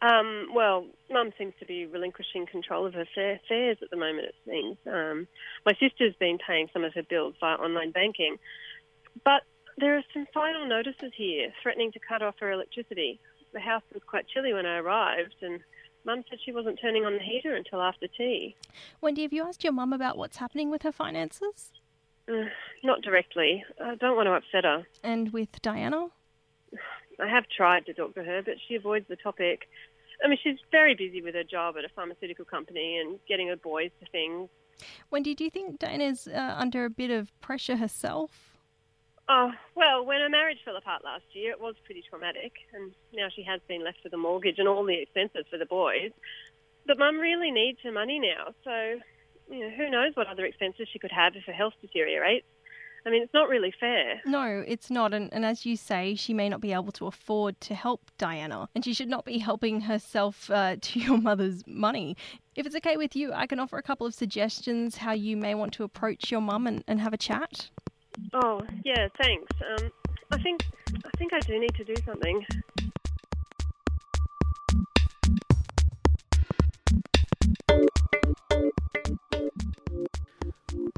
Um, 0.00 0.48
well, 0.54 0.86
Mum 1.10 1.32
seems 1.36 1.54
to 1.58 1.66
be 1.66 1.86
relinquishing 1.86 2.46
control 2.46 2.86
of 2.86 2.94
her 2.94 3.02
affairs 3.02 3.78
at 3.82 3.90
the 3.90 3.96
moment, 3.96 4.28
it 4.28 4.34
seems. 4.46 4.76
Um, 4.86 5.26
my 5.66 5.72
sister's 5.72 6.14
been 6.20 6.38
paying 6.38 6.68
some 6.72 6.84
of 6.84 6.94
her 6.94 7.02
bills 7.02 7.34
via 7.40 7.56
online 7.56 7.90
banking, 7.90 8.36
but 9.24 9.42
there 9.76 9.96
are 9.96 10.04
some 10.14 10.26
final 10.32 10.68
notices 10.68 11.12
here 11.16 11.52
threatening 11.62 11.90
to 11.92 11.98
cut 11.98 12.22
off 12.22 12.36
her 12.40 12.52
electricity. 12.52 13.20
The 13.52 13.60
house 13.60 13.82
was 13.92 14.02
quite 14.06 14.28
chilly 14.28 14.52
when 14.52 14.66
I 14.66 14.78
arrived, 14.78 15.34
and 15.42 15.60
Mum 16.04 16.24
said 16.28 16.38
she 16.44 16.52
wasn't 16.52 16.78
turning 16.80 17.04
on 17.04 17.14
the 17.14 17.20
heater 17.20 17.54
until 17.54 17.82
after 17.82 18.06
tea. 18.08 18.56
Wendy, 19.00 19.22
have 19.22 19.32
you 19.32 19.44
asked 19.44 19.64
your 19.64 19.72
mum 19.72 19.92
about 19.92 20.16
what's 20.16 20.38
happening 20.38 20.70
with 20.70 20.82
her 20.82 20.92
finances? 20.92 21.72
Uh, 22.30 22.44
not 22.82 23.02
directly. 23.02 23.64
I 23.82 23.94
don't 23.94 24.16
want 24.16 24.26
to 24.26 24.32
upset 24.32 24.64
her. 24.64 24.86
And 25.02 25.32
with 25.32 25.60
Diana? 25.62 26.08
I 27.20 27.28
have 27.28 27.44
tried 27.54 27.86
to 27.86 27.94
talk 27.94 28.14
to 28.14 28.22
her, 28.22 28.42
but 28.42 28.54
she 28.66 28.76
avoids 28.76 29.06
the 29.08 29.16
topic. 29.16 29.68
I 30.24 30.28
mean, 30.28 30.38
she's 30.42 30.58
very 30.70 30.94
busy 30.94 31.22
with 31.22 31.34
her 31.34 31.44
job 31.44 31.76
at 31.78 31.84
a 31.84 31.88
pharmaceutical 31.88 32.44
company 32.44 32.98
and 32.98 33.18
getting 33.28 33.48
her 33.48 33.56
boys 33.56 33.90
to 34.00 34.10
things. 34.10 34.48
Wendy, 35.10 35.34
do 35.34 35.44
you 35.44 35.50
think 35.50 35.78
Diana's 35.78 36.28
uh, 36.28 36.54
under 36.56 36.84
a 36.84 36.90
bit 36.90 37.10
of 37.10 37.38
pressure 37.40 37.76
herself? 37.76 38.47
Oh, 39.28 39.52
well, 39.74 40.06
when 40.06 40.20
her 40.20 40.28
marriage 40.28 40.58
fell 40.64 40.76
apart 40.76 41.04
last 41.04 41.24
year, 41.32 41.50
it 41.50 41.60
was 41.60 41.74
pretty 41.84 42.02
traumatic, 42.08 42.52
and 42.72 42.92
now 43.12 43.28
she 43.34 43.42
has 43.42 43.60
been 43.68 43.84
left 43.84 43.98
with 44.02 44.12
a 44.14 44.16
mortgage 44.16 44.58
and 44.58 44.66
all 44.66 44.84
the 44.84 45.02
expenses 45.02 45.44
for 45.50 45.58
the 45.58 45.66
boys. 45.66 46.12
But 46.86 46.98
Mum 46.98 47.18
really 47.18 47.50
needs 47.50 47.78
her 47.84 47.92
money 47.92 48.18
now, 48.18 48.54
so 48.64 49.00
you 49.50 49.60
know, 49.60 49.70
who 49.76 49.90
knows 49.90 50.12
what 50.14 50.26
other 50.28 50.46
expenses 50.46 50.88
she 50.90 50.98
could 50.98 51.12
have 51.12 51.36
if 51.36 51.44
her 51.44 51.52
health 51.52 51.74
deteriorates. 51.82 52.46
I 53.06 53.10
mean, 53.10 53.22
it's 53.22 53.32
not 53.32 53.48
really 53.48 53.72
fair. 53.78 54.20
No, 54.26 54.64
it's 54.66 54.90
not. 54.90 55.14
And, 55.14 55.32
and 55.32 55.44
as 55.44 55.64
you 55.64 55.76
say, 55.76 56.14
she 56.14 56.34
may 56.34 56.48
not 56.48 56.60
be 56.60 56.72
able 56.72 56.92
to 56.92 57.06
afford 57.06 57.60
to 57.62 57.74
help 57.74 58.10
Diana, 58.18 58.68
and 58.74 58.84
she 58.84 58.92
should 58.92 59.08
not 59.08 59.24
be 59.24 59.38
helping 59.38 59.82
herself 59.82 60.50
uh, 60.50 60.76
to 60.80 61.00
your 61.00 61.18
mother's 61.18 61.62
money. 61.66 62.16
If 62.56 62.66
it's 62.66 62.76
okay 62.76 62.96
with 62.96 63.14
you, 63.14 63.32
I 63.32 63.46
can 63.46 63.60
offer 63.60 63.76
a 63.76 63.82
couple 63.82 64.06
of 64.06 64.14
suggestions 64.14 64.96
how 64.96 65.12
you 65.12 65.36
may 65.36 65.54
want 65.54 65.74
to 65.74 65.84
approach 65.84 66.30
your 66.30 66.40
mum 66.40 66.66
and, 66.66 66.82
and 66.88 67.00
have 67.00 67.12
a 67.12 67.18
chat. 67.18 67.70
Oh, 68.34 68.60
yeah, 68.84 69.08
thanks. 69.20 69.52
Um, 69.60 69.90
I 70.30 70.42
think 70.42 70.60
I 71.04 71.10
think 71.16 71.32
I 71.32 71.40
do 71.40 71.58
need 71.58 71.74
to 71.74 71.84
do 71.84 71.94
something. 72.04 72.44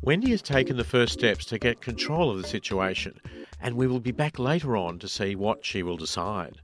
Wendy 0.03 0.31
has 0.31 0.43
taken 0.43 0.77
the 0.77 0.85
first 0.85 1.13
steps 1.13 1.45
to 1.47 1.59
get 1.59 1.81
control 1.81 2.31
of 2.31 2.41
the 2.41 2.49
situation, 2.49 3.21
and 3.61 3.77
we 3.77 3.87
will 3.87 4.01
be 4.01 4.13
back 4.13 4.39
later 4.39 4.77
on 4.77 4.99
to 4.99 5.09
see 5.09 5.37
what 5.37 5.65
she 5.65 5.83
will 5.83 5.97
decide. 5.97 6.61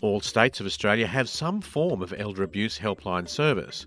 All 0.00 0.20
states 0.20 0.60
of 0.60 0.66
Australia 0.66 1.06
have 1.06 1.28
some 1.28 1.60
form 1.60 2.02
of 2.02 2.14
elder 2.16 2.42
abuse 2.42 2.78
helpline 2.78 3.28
service. 3.28 3.86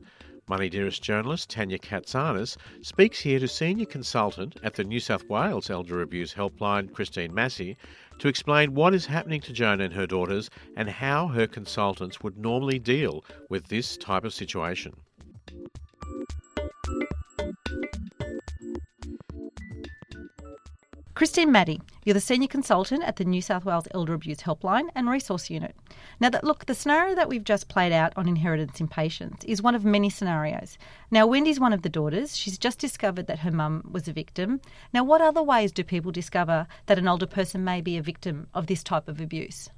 Money 0.49 0.69
Dearest 0.69 1.03
journalist 1.03 1.49
Tanya 1.49 1.77
Katsanis 1.77 2.55
speaks 2.81 3.19
here 3.19 3.37
to 3.37 3.49
senior 3.49 3.85
consultant 3.85 4.55
at 4.63 4.75
the 4.75 4.83
New 4.85 5.01
South 5.01 5.27
Wales 5.27 5.69
Elder 5.69 6.01
Abuse 6.01 6.33
Helpline, 6.33 6.93
Christine 6.93 7.33
Massey, 7.33 7.75
to 8.19 8.29
explain 8.29 8.73
what 8.73 8.93
is 8.93 9.05
happening 9.05 9.41
to 9.41 9.51
Joan 9.51 9.81
and 9.81 9.93
her 9.93 10.07
daughters 10.07 10.49
and 10.77 10.89
how 10.89 11.27
her 11.27 11.47
consultants 11.47 12.21
would 12.21 12.37
normally 12.37 12.79
deal 12.79 13.25
with 13.49 13.67
this 13.67 13.97
type 13.97 14.23
of 14.23 14.33
situation. 14.33 14.93
Christine 21.13 21.51
Maddy, 21.51 21.81
you're 22.07 22.13
the 22.13 22.21
Senior 22.21 22.47
Consultant 22.47 23.03
at 23.03 23.17
the 23.17 23.25
New 23.25 23.41
South 23.41 23.65
Wales 23.65 23.89
Elder 23.93 24.13
Abuse 24.13 24.37
Helpline 24.37 24.87
and 24.95 25.09
Resource 25.09 25.49
Unit. 25.49 25.75
Now, 26.21 26.29
that 26.29 26.45
look, 26.45 26.65
the 26.65 26.73
scenario 26.73 27.15
that 27.15 27.27
we've 27.27 27.43
just 27.43 27.67
played 27.67 27.91
out 27.91 28.13
on 28.15 28.29
inheritance 28.29 28.79
impatience 28.79 29.43
is 29.43 29.61
one 29.61 29.75
of 29.75 29.83
many 29.83 30.09
scenarios. 30.09 30.77
Now, 31.11 31.27
Wendy's 31.27 31.59
one 31.59 31.73
of 31.73 31.81
the 31.81 31.89
daughters. 31.89 32.37
She's 32.37 32.57
just 32.57 32.79
discovered 32.79 33.27
that 33.27 33.39
her 33.39 33.51
mum 33.51 33.89
was 33.91 34.07
a 34.07 34.13
victim. 34.13 34.61
Now, 34.93 35.03
what 35.03 35.19
other 35.19 35.43
ways 35.43 35.73
do 35.73 35.83
people 35.83 36.13
discover 36.13 36.65
that 36.85 36.97
an 36.97 37.09
older 37.09 37.25
person 37.25 37.65
may 37.65 37.81
be 37.81 37.97
a 37.97 38.01
victim 38.01 38.47
of 38.53 38.67
this 38.67 38.83
type 38.83 39.09
of 39.09 39.19
abuse? 39.19 39.69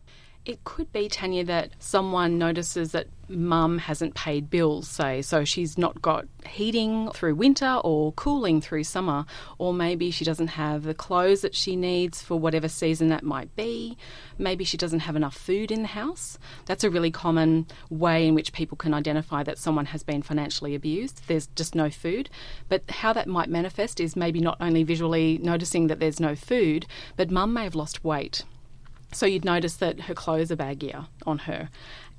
It 0.49 0.63
could 0.63 0.91
be, 0.91 1.07
Tanya, 1.09 1.43
that 1.43 1.73
someone 1.77 2.39
notices 2.39 2.91
that 2.93 3.05
mum 3.27 3.77
hasn't 3.77 4.15
paid 4.15 4.49
bills, 4.49 4.87
say, 4.87 5.21
so 5.21 5.45
she's 5.45 5.77
not 5.77 6.01
got 6.01 6.25
heating 6.47 7.11
through 7.11 7.35
winter 7.35 7.79
or 7.83 8.13
cooling 8.13 8.59
through 8.59 8.85
summer, 8.85 9.27
or 9.59 9.75
maybe 9.75 10.09
she 10.09 10.25
doesn't 10.25 10.47
have 10.47 10.81
the 10.81 10.95
clothes 10.95 11.41
that 11.41 11.53
she 11.53 11.75
needs 11.75 12.23
for 12.23 12.39
whatever 12.39 12.67
season 12.67 13.09
that 13.09 13.21
might 13.21 13.55
be. 13.55 13.95
Maybe 14.39 14.63
she 14.63 14.75
doesn't 14.75 15.01
have 15.01 15.15
enough 15.15 15.37
food 15.37 15.69
in 15.69 15.83
the 15.83 15.89
house. 15.89 16.39
That's 16.65 16.83
a 16.83 16.89
really 16.89 17.11
common 17.11 17.67
way 17.91 18.27
in 18.27 18.33
which 18.33 18.51
people 18.51 18.75
can 18.75 18.95
identify 18.95 19.43
that 19.43 19.59
someone 19.59 19.85
has 19.85 20.01
been 20.01 20.23
financially 20.23 20.73
abused. 20.73 21.27
There's 21.27 21.45
just 21.45 21.75
no 21.75 21.91
food. 21.91 22.27
But 22.69 22.89
how 22.89 23.13
that 23.13 23.27
might 23.27 23.49
manifest 23.49 23.99
is 23.99 24.15
maybe 24.15 24.39
not 24.39 24.57
only 24.59 24.81
visually 24.81 25.37
noticing 25.43 25.85
that 25.87 25.99
there's 25.99 26.19
no 26.19 26.33
food, 26.33 26.87
but 27.17 27.29
mum 27.29 27.53
may 27.53 27.65
have 27.65 27.75
lost 27.75 28.03
weight. 28.03 28.45
So 29.11 29.25
you'd 29.25 29.45
notice 29.45 29.75
that 29.77 30.01
her 30.01 30.13
clothes 30.13 30.51
are 30.51 30.55
baggier 30.55 31.07
on 31.25 31.39
her. 31.39 31.69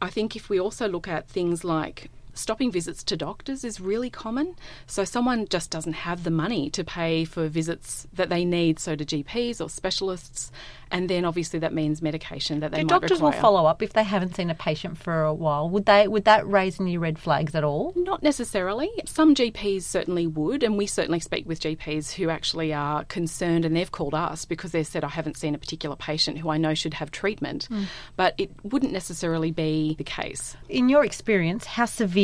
I 0.02 0.11
think 0.11 0.35
if 0.35 0.49
we 0.49 0.59
also 0.59 0.88
look 0.88 1.06
at 1.06 1.28
things 1.28 1.62
like 1.62 2.11
stopping 2.35 2.71
visits 2.71 3.03
to 3.05 3.17
doctors 3.17 3.65
is 3.65 3.81
really 3.81 4.11
common. 4.11 4.57
So 4.87 5.05
someone 5.05 5.47
just 5.49 5.71
doesn't 5.71 5.93
have 5.93 6.25
the 6.25 6.31
money 6.31 6.71
to 6.71 6.85
pay 6.85 7.25
for 7.25 7.49
visits 7.49 8.07
that 8.13 8.29
they 8.29 8.45
need, 8.45 8.79
so 8.79 8.97
to 8.97 9.05
GPs 9.05 9.61
or 9.61 9.69
specialists, 9.69 10.51
and 10.91 11.09
then 11.09 11.25
obviously 11.25 11.59
that 11.61 11.73
means 11.73 12.03
medication 12.03 12.61
that 12.61 12.73
they 12.73 12.81
Do 12.81 12.89
doctors 12.89 13.19
require. 13.19 13.33
will 13.33 13.41
follow 13.41 13.67
up 13.67 13.83
if 13.83 13.93
they 13.93 14.03
haven't 14.03 14.35
seen 14.35 14.51
a 14.51 14.55
patient 14.55 14.99
for 14.99 15.23
a 15.23 15.35
while? 15.35 15.69
Would 15.71 15.87
they? 15.87 16.09
Would 16.09 16.25
that 16.25 16.47
raise 16.49 16.81
any 16.81 16.99
red 16.99 17.19
flags 17.19 17.55
at 17.55 17.65
all? 17.65 17.93
Not 17.97 18.23
necessarily. 18.23 18.91
Some 19.07 19.35
GPs 19.35 19.83
certainly 19.83 20.27
would, 20.27 20.63
and 20.63 20.77
we 20.77 20.87
certainly 20.87 21.21
speak 21.21 21.47
with 21.47 21.61
GPs 21.61 22.15
who 22.15 22.29
actually 22.31 22.73
are 22.73 23.05
concerned 23.05 23.65
and 23.65 23.77
they've 23.77 23.91
called 23.91 24.15
us 24.15 24.45
because 24.45 24.73
they 24.73 24.83
said, 24.83 25.05
I 25.05 25.09
haven't 25.09 25.37
seen 25.37 25.55
a 25.55 25.59
particular 25.59 25.97
patient 25.97 26.39
who 26.39 26.51
I 26.51 26.59
know 26.59 26.75
should 26.75 26.95
have 26.95 27.11
treatment. 27.11 27.65
Hmm. 27.65 27.85
But 28.17 28.35
it 28.39 28.51
wouldn't 28.65 28.93
necessarily 28.93 29.53
be 29.53 29.95
the 29.97 30.05
case. 30.05 30.57
In 30.69 30.89
your 30.89 31.05
experience, 31.05 31.67
how 31.67 31.85
severe 31.85 32.20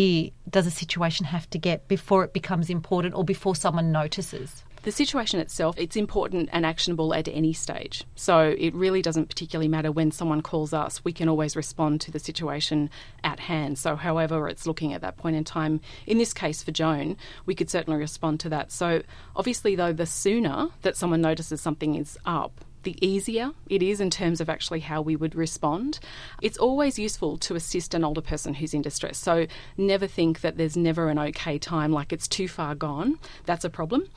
does 0.49 0.67
a 0.67 0.71
situation 0.71 1.27
have 1.27 1.49
to 1.51 1.59
get 1.59 1.89
before 1.89 2.25
it 2.25 2.33
becomes 2.33 2.71
important 2.71 3.15
or 3.15 3.25
before 3.25 3.57
someone 3.57 3.93
notices? 3.93 4.65
The 4.87 4.93
situation 4.93 5.41
itself, 5.41 5.77
it's 5.79 5.97
important 5.97 6.49
and 6.53 6.65
actionable 6.65 7.13
at 7.13 7.27
any 7.27 7.53
stage. 7.53 8.05
So 8.15 8.55
it 8.57 8.73
really 8.73 9.03
doesn't 9.03 9.29
particularly 9.29 9.67
matter 9.67 9.91
when 9.91 10.13
someone 10.13 10.43
calls 10.43 10.73
us. 10.73 11.05
We 11.05 11.13
can 11.13 11.29
always 11.29 11.57
respond 11.57 12.01
to 12.03 12.13
the 12.13 12.21
situation 12.21 12.89
at 13.25 13.41
hand. 13.41 13.79
So 13.79 13.97
however 13.97 14.49
it's 14.49 14.65
looking 14.65 14.93
at 14.93 15.01
that 15.01 15.17
point 15.17 15.35
in 15.35 15.43
time, 15.43 15.81
in 16.07 16.19
this 16.19 16.33
case 16.33 16.63
for 16.63 16.71
Joan, 16.71 17.17
we 17.47 17.57
could 17.57 17.69
certainly 17.69 17.99
respond 17.99 18.39
to 18.41 18.49
that. 18.51 18.71
So 18.71 19.03
obviously 19.35 19.75
though, 19.75 19.93
the 19.93 20.07
sooner 20.07 20.69
that 20.83 20.97
someone 20.97 21.21
notices 21.21 21.61
something 21.61 21.97
is 21.97 22.17
up, 22.25 22.65
the 22.87 23.05
easier 23.05 23.51
it 23.69 23.83
is 23.83 24.01
in 24.01 24.11
terms 24.11 24.41
of 24.41 24.49
actually 24.49 24.79
how 24.79 25.03
we 25.03 25.17
would 25.17 25.35
respond. 25.35 25.99
It's 26.41 26.57
always 26.57 27.01
useful 27.01 27.37
to 27.39 27.57
assist 27.57 27.95
an 27.95 28.05
older 28.05 28.21
person 28.21 28.55
who's 28.55 28.73
in 28.73 28.81
distress. 28.81 29.19
So 29.19 29.49
never 29.77 30.07
think 30.07 30.41
that 30.43 30.57
there's 30.57 30.77
never 30.77 31.09
an 31.09 31.19
okay 31.19 31.59
time, 31.59 31.91
like 31.91 32.13
it's 32.13 32.29
too 32.29 32.47
far 32.47 32.77
gone. 32.77 33.19
That's 33.45 33.65
a 33.65 33.71
problem 33.71 34.09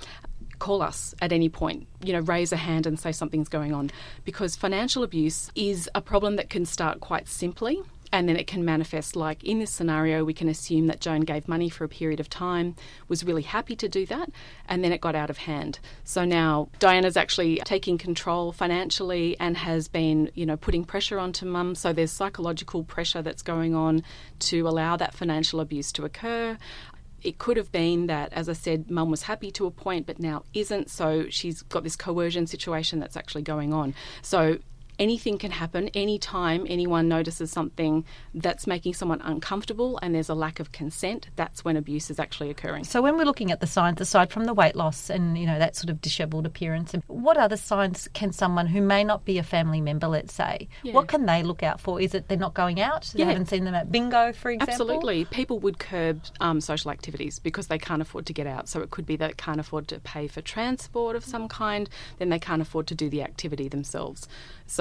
call 0.60 0.82
us 0.82 1.16
at 1.22 1.32
any 1.32 1.48
point, 1.48 1.88
you 2.04 2.12
know, 2.12 2.20
raise 2.20 2.52
a 2.52 2.58
hand 2.58 2.86
and 2.86 3.00
say 3.00 3.14
something's 3.14 3.48
going 3.48 3.74
on. 3.74 3.90
Because 4.26 4.58
financial 4.58 5.04
abuse 5.04 5.50
is 5.56 5.90
a 5.96 6.02
problem 6.02 6.36
that 6.36 6.50
can 6.50 6.66
start 6.66 7.00
quite 7.00 7.30
simply 7.30 7.82
and 8.12 8.28
then 8.28 8.36
it 8.36 8.48
can 8.48 8.66
manifest 8.66 9.16
like 9.16 9.44
in 9.44 9.60
this 9.60 9.72
scenario 9.72 10.24
we 10.24 10.34
can 10.34 10.50
assume 10.50 10.88
that 10.88 11.00
Joan 11.00 11.22
gave 11.22 11.48
money 11.48 11.70
for 11.70 11.84
a 11.84 11.90
period 11.90 12.20
of 12.20 12.30
time 12.30 12.76
was 13.08 13.24
really 13.24 13.42
happy 13.42 13.76
to 13.76 13.88
do 13.88 14.06
that 14.08 14.30
and 14.68 14.84
then 14.84 14.92
it 14.92 15.02
got 15.02 15.16
out 15.16 15.30
of 15.30 15.40
hand 15.40 15.80
so 16.04 16.26
now 16.26 16.70
Diana's 16.80 17.18
actually 17.18 17.62
taking 17.66 17.98
control 17.98 18.52
financially 18.52 19.36
and 19.40 19.58
has 19.58 19.88
been 19.88 20.32
you 20.34 20.46
know 20.46 20.58
putting 20.58 20.84
pressure 20.84 21.20
onto 21.20 21.46
mum 21.46 21.76
so 21.76 21.94
there's 21.94 22.12
psychological 22.12 22.84
pressure 22.84 23.22
that's 23.22 23.42
going 23.42 23.76
on 23.76 24.04
to 24.40 24.68
allow 24.68 24.96
that 24.98 25.14
financial 25.14 25.60
abuse 25.60 25.92
to 25.92 26.06
occur 26.06 26.58
it 27.24 27.38
could 27.38 27.58
have 27.58 27.72
been 27.72 28.08
that, 28.08 28.32
as 28.34 28.48
I 28.48 28.54
said, 28.54 28.90
mum 28.90 29.12
was 29.12 29.24
happy 29.24 29.52
to 29.52 29.66
a 29.66 29.72
point, 29.72 30.06
but 30.06 30.20
now 30.20 30.44
isn't. 30.54 30.90
So 30.90 31.26
she's 31.30 31.62
got 31.64 31.84
this 31.84 31.96
coercion 31.96 32.48
situation 32.48 33.00
that's 33.00 33.18
actually 33.18 33.42
going 33.42 33.74
on. 33.74 33.94
So 34.22 34.60
anything 35.00 35.38
can 35.38 35.52
happen 35.52 35.88
anytime 35.90 36.66
anyone 36.70 37.08
notices 37.08 37.50
something 37.52 38.06
that's 38.34 38.68
making 38.68 38.94
someone 38.94 39.22
uncomfortable 39.22 39.98
and 40.02 40.14
there's 40.14 40.30
a 40.30 40.34
lack 40.36 40.60
of 40.60 40.72
consent 40.72 41.30
that's 41.36 41.64
when 41.66 41.78
abuse 41.78 42.12
is 42.12 42.20
actually 42.20 42.50
occurring 42.50 42.84
So 42.84 43.02
when 43.02 43.18
we're 43.18 43.24
looking 43.26 43.52
at 43.52 43.62
the 43.62 43.68
signs, 43.68 44.02
aside 44.02 44.32
from 44.32 44.44
the 44.46 44.54
weight 44.54 44.76
loss 44.76 45.10
and 45.10 45.38
you 45.38 45.46
know 45.48 45.58
that 45.58 45.76
sort 45.76 45.90
of 45.90 46.02
dishevelled 46.02 46.46
appearance, 46.46 46.94
what 47.08 47.38
other 47.38 47.58
signs 47.58 48.10
can 48.14 48.32
someone 48.34 48.68
who 48.68 48.82
may 48.82 49.04
not 49.04 49.26
be 49.26 49.38
a 49.38 49.44
family 49.44 49.82
member, 49.82 50.08
let's 50.08 50.34
say, 50.34 50.68
Yeah. 50.84 50.94
what 50.94 51.08
can 51.08 51.26
they 51.26 51.44
look 51.44 51.64
out 51.64 51.80
for? 51.80 52.02
Is 52.02 52.14
it 52.14 52.28
they're 52.28 52.38
not 52.38 52.54
going 52.54 52.82
out? 52.82 53.12
They 53.14 53.20
Yeah. 53.22 53.30
haven't 53.30 53.48
seen 53.48 53.64
them 53.64 53.76
at 53.76 53.92
bingo, 53.92 54.34
for 54.34 54.52
example. 54.52 54.74
Absolutely. 54.74 55.26
People 55.26 55.60
would 55.60 55.80
curb 55.80 56.22
um, 56.42 56.60
social 56.60 56.92
activities 56.92 57.40
because 57.40 57.68
they 57.68 57.78
can't 57.78 58.02
afford 58.02 58.26
to 58.26 58.34
get 58.34 58.48
out. 58.48 58.68
So 58.68 58.82
it 58.82 58.90
could 58.90 59.06
be 59.06 59.16
that 59.16 59.30
they 59.30 59.34
can't 59.36 59.60
afford 59.60 59.88
to 59.90 60.00
pay 60.00 60.28
for 60.28 60.42
transport 60.42 61.16
of 61.16 61.24
some 61.24 61.48
kind, 61.48 61.90
then 62.18 62.30
they 62.30 62.40
can't 62.40 62.62
afford 62.62 62.88
to 62.88 62.96
do 62.96 63.10
the 63.10 63.22
activity 63.22 63.68
themselves. 63.70 64.28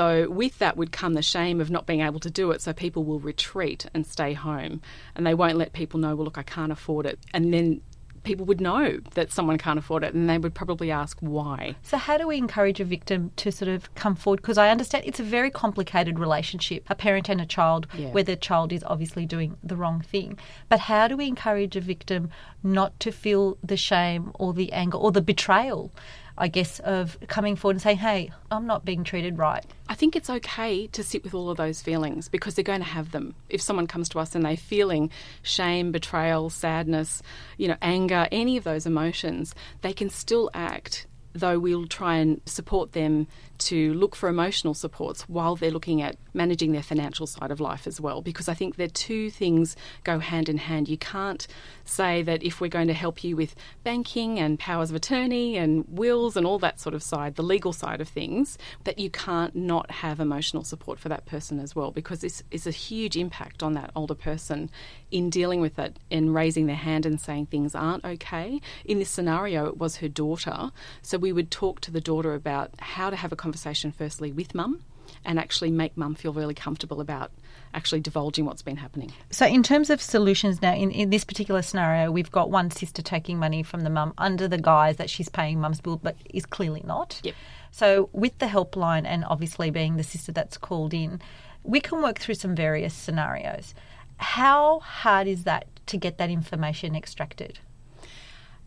So 0.09 0.31
with 0.31 0.59
that 0.59 0.77
would 0.77 0.91
come 0.93 1.15
the 1.15 1.23
shame 1.23 1.61
of 1.61 1.71
not 1.71 1.87
being 1.87 2.01
able 2.01 2.21
to 2.21 2.31
do 2.31 2.51
it. 2.51 2.63
So 2.63 2.73
people 2.73 3.05
will 3.05 3.21
retreat 3.21 3.87
and 3.93 4.07
stay 4.07 4.33
home 4.33 4.81
and 5.15 5.27
they 5.27 5.35
won't 5.35 5.57
let 5.59 5.73
people 5.73 6.01
know, 6.01 6.15
well, 6.17 6.25
look, 6.25 6.39
I 6.39 6.43
can't 6.43 6.73
afford 6.73 7.05
it. 7.07 7.19
And 7.35 7.53
then 7.53 7.81
people 8.25 8.45
would 8.47 8.61
know 8.61 8.99
that 9.15 9.31
someone 9.33 9.57
can't 9.59 9.79
afford 9.79 10.03
it 10.05 10.13
and 10.15 10.29
they 10.29 10.39
would 10.39 10.55
probably 10.55 10.91
ask 10.91 11.19
why. 11.21 11.77
So 11.83 11.97
how 11.97 12.17
do 12.19 12.27
we 12.27 12.37
encourage 12.37 12.81
a 12.81 12.85
victim 12.85 13.31
to 13.37 13.53
sort 13.53 13.69
of 13.69 13.95
come 13.95 14.15
forward? 14.17 14.41
Because 14.43 14.59
I 14.59 14.71
understand 14.71 15.05
it's 15.07 15.21
a 15.21 15.25
very 15.25 15.51
complicated 15.51 16.19
relationship, 16.19 16.85
a 16.89 16.95
parent 16.95 17.29
and 17.29 17.41
a 17.41 17.47
child, 17.47 17.87
Yeah. 17.97 18.11
where 18.11 18.25
the 18.25 18.37
child 18.37 18.73
is 18.73 18.83
obviously 18.85 19.25
doing 19.27 19.57
the 19.63 19.77
wrong 19.77 20.01
thing. 20.01 20.39
But 20.69 20.81
how 20.81 21.07
do 21.09 21.17
we 21.17 21.27
encourage 21.27 21.77
a 21.77 21.81
victim 21.81 22.31
not 22.63 22.99
to 23.01 23.13
feel 23.13 23.57
the 23.63 23.77
shame 23.77 24.33
or 24.35 24.53
the 24.53 24.73
anger 24.73 24.97
or 24.99 25.13
the 25.13 25.23
betrayal? 25.23 25.93
I 26.39 26.49
guess, 26.49 26.79
of 26.81 27.19
coming 27.27 27.57
forward 27.57 27.75
and 27.75 27.83
saying, 27.83 27.99
hey, 27.99 28.31
I'm 28.51 28.67
not 28.67 28.85
being 28.85 29.05
treated 29.05 29.39
right. 29.39 29.65
I 29.89 29.95
think 29.95 30.15
it's 30.15 30.31
okay 30.31 30.87
to 30.89 31.03
sit 31.03 31.25
with 31.25 31.35
all 31.35 31.51
of 31.51 31.57
those 31.57 31.83
feelings 31.83 32.29
because 32.29 32.55
they're 32.55 32.63
going 32.63 32.81
to 32.81 32.87
have 32.87 33.11
them. 33.11 33.35
If 33.49 33.61
someone 33.61 33.89
comes 33.89 34.09
to 34.11 34.21
us 34.21 34.35
and 34.35 34.45
they're 34.45 34.57
feeling 34.57 35.11
shame, 35.43 35.91
betrayal, 35.91 36.49
sadness, 36.49 37.23
you 37.57 37.67
know, 37.67 37.77
anger, 37.83 38.29
any 38.31 38.57
of 38.57 38.65
those 38.65 38.87
emotions, 38.87 39.55
they 39.83 39.93
can 39.93 40.11
still 40.11 40.49
act 40.55 41.07
though 41.33 41.59
we'll 41.59 41.87
try 41.87 42.17
and 42.17 42.41
support 42.47 42.93
them 42.93 43.27
to 43.59 43.93
look 43.95 44.15
for 44.15 44.29
emotional 44.29 44.75
supports 44.75 45.23
while 45.29 45.57
they're 45.57 45.71
looking 45.71 46.01
at 46.01 46.17
managing 46.33 46.73
their 46.73 46.83
financial 46.83 47.27
side 47.27 47.51
of 47.51 47.61
life 47.61 47.87
as 47.87 48.01
well. 48.01 48.23
Because 48.23 48.49
I 48.49 48.55
think 48.55 48.77
the 48.77 48.89
two 48.89 49.31
things 49.31 49.77
go 50.05 50.19
hand 50.21 50.49
in 50.49 50.59
hand. 50.59 50.89
You 50.89 50.99
can't 50.99 51.47
say 51.85 52.23
that 52.23 52.43
if 52.43 52.61
we're 52.61 52.69
going 52.69 52.87
to 52.89 52.95
help 52.95 53.25
you 53.25 53.37
with 53.37 53.55
banking 53.83 54.39
and 54.39 54.59
powers 54.59 54.91
of 54.91 54.97
attorney 54.97 55.57
and 55.57 55.85
wills 55.89 56.37
and 56.37 56.47
all 56.47 56.59
that 56.61 56.81
sort 56.81 56.95
of 56.95 57.03
side, 57.03 57.35
the 57.35 57.43
legal 57.43 57.73
side 57.73 58.01
of 58.01 58.09
things, 58.09 58.57
that 58.85 58.99
you 58.99 59.11
can't 59.11 59.55
not 59.57 59.91
have 59.91 60.21
emotional 60.21 60.63
support 60.63 60.99
for 60.99 61.09
that 61.09 61.27
person 61.27 61.59
as 61.59 61.75
well. 61.75 61.91
Because 61.91 62.21
this 62.21 62.43
is 62.51 62.67
a 62.67 62.71
huge 62.71 63.17
impact 63.17 63.63
on 63.63 63.75
that 63.75 63.91
older 63.97 64.15
person 64.15 64.71
in 65.11 65.31
dealing 65.31 65.61
with 65.61 65.79
it 65.79 65.99
and 66.11 66.35
raising 66.35 66.67
their 66.67 66.77
hand 66.77 67.07
and 67.07 67.21
saying 67.21 67.47
things 67.47 67.75
aren't 67.75 68.05
okay. 68.05 68.61
In 68.85 68.99
this 68.99 69.11
scenario, 69.11 69.67
it 69.67 69.79
was 69.79 69.97
her 69.97 70.09
daughter. 70.09 70.71
So 71.03 71.19
we 71.19 71.33
would 71.33 71.51
talk 71.51 71.81
to 71.81 71.91
the 71.91 72.01
daughter 72.01 72.35
about 72.35 72.71
how 72.79 73.11
to 73.11 73.17
have 73.17 73.33
a 73.33 73.37
conversation 73.37 73.93
firstly 73.93 74.33
with 74.33 74.55
mum 74.55 74.83
and 75.25 75.39
actually 75.39 75.71
make 75.71 75.97
mum 75.97 76.15
feel 76.15 76.33
really 76.33 76.55
comfortable 76.55 77.01
about 77.01 77.31
actually 77.75 78.01
divulging 78.01 78.45
what's 78.45 78.63
been 78.63 78.77
happening. 78.77 79.13
So, 79.31 79.47
in 79.47 79.63
terms 79.63 79.91
of 79.91 80.01
solutions 80.01 80.63
now, 80.63 80.75
in, 80.75 80.91
in 80.91 81.11
this 81.11 81.25
particular 81.25 81.63
scenario, 81.63 82.11
we've 82.11 82.31
got 82.31 82.51
one 82.51 82.71
sister 82.71 83.03
taking 83.03 83.39
money 83.39 83.63
from 83.63 83.81
the 83.81 83.91
mum 83.91 84.15
under 84.19 84.49
the 84.49 84.59
guise 84.59 84.97
that 84.97 85.11
she's 85.11 85.29
paying 85.29 85.61
mum's 85.61 85.81
bill, 85.81 85.99
but 86.03 86.17
is 86.33 86.47
clearly 86.47 86.83
not. 86.85 87.21
Yep. 87.25 87.35
So, 87.71 88.09
with 88.13 88.39
the 88.39 88.47
helpline 88.47 89.05
and 89.07 89.25
obviously 89.25 89.71
being 89.71 89.97
the 89.97 90.05
sister 90.05 90.33
that's 90.33 90.57
called 90.57 90.95
in, 90.95 91.21
we 91.63 91.81
can 91.81 92.03
work 92.03 92.19
through 92.19 92.37
some 92.37 92.55
various 92.55 92.95
scenarios. 92.95 93.75
How 94.19 94.81
hard 94.81 95.27
is 95.27 95.45
that 95.45 95.67
to 95.87 95.97
get 95.97 96.19
that 96.19 96.31
information 96.31 96.95
extracted? 96.95 97.61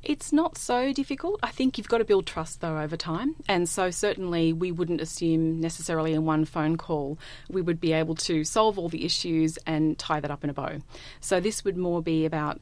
It's 0.03 0.33
not 0.33 0.57
so 0.57 0.93
difficult. 0.93 1.39
I 1.43 1.51
think 1.51 1.77
you've 1.77 1.87
got 1.87 1.99
to 1.99 2.05
build 2.05 2.25
trust 2.25 2.61
though 2.61 2.79
over 2.79 2.97
time. 2.97 3.35
And 3.47 3.69
so 3.69 3.91
certainly 3.91 4.51
we 4.51 4.71
wouldn't 4.71 4.99
assume 4.99 5.59
necessarily 5.59 6.13
in 6.13 6.25
one 6.25 6.45
phone 6.45 6.75
call 6.75 7.19
we 7.49 7.61
would 7.61 7.79
be 7.79 7.93
able 7.93 8.15
to 8.15 8.43
solve 8.43 8.79
all 8.79 8.89
the 8.89 9.05
issues 9.05 9.57
and 9.67 9.99
tie 9.99 10.19
that 10.19 10.31
up 10.31 10.43
in 10.43 10.49
a 10.49 10.53
bow. 10.53 10.79
So 11.19 11.39
this 11.39 11.63
would 11.63 11.77
more 11.77 12.01
be 12.01 12.25
about 12.25 12.59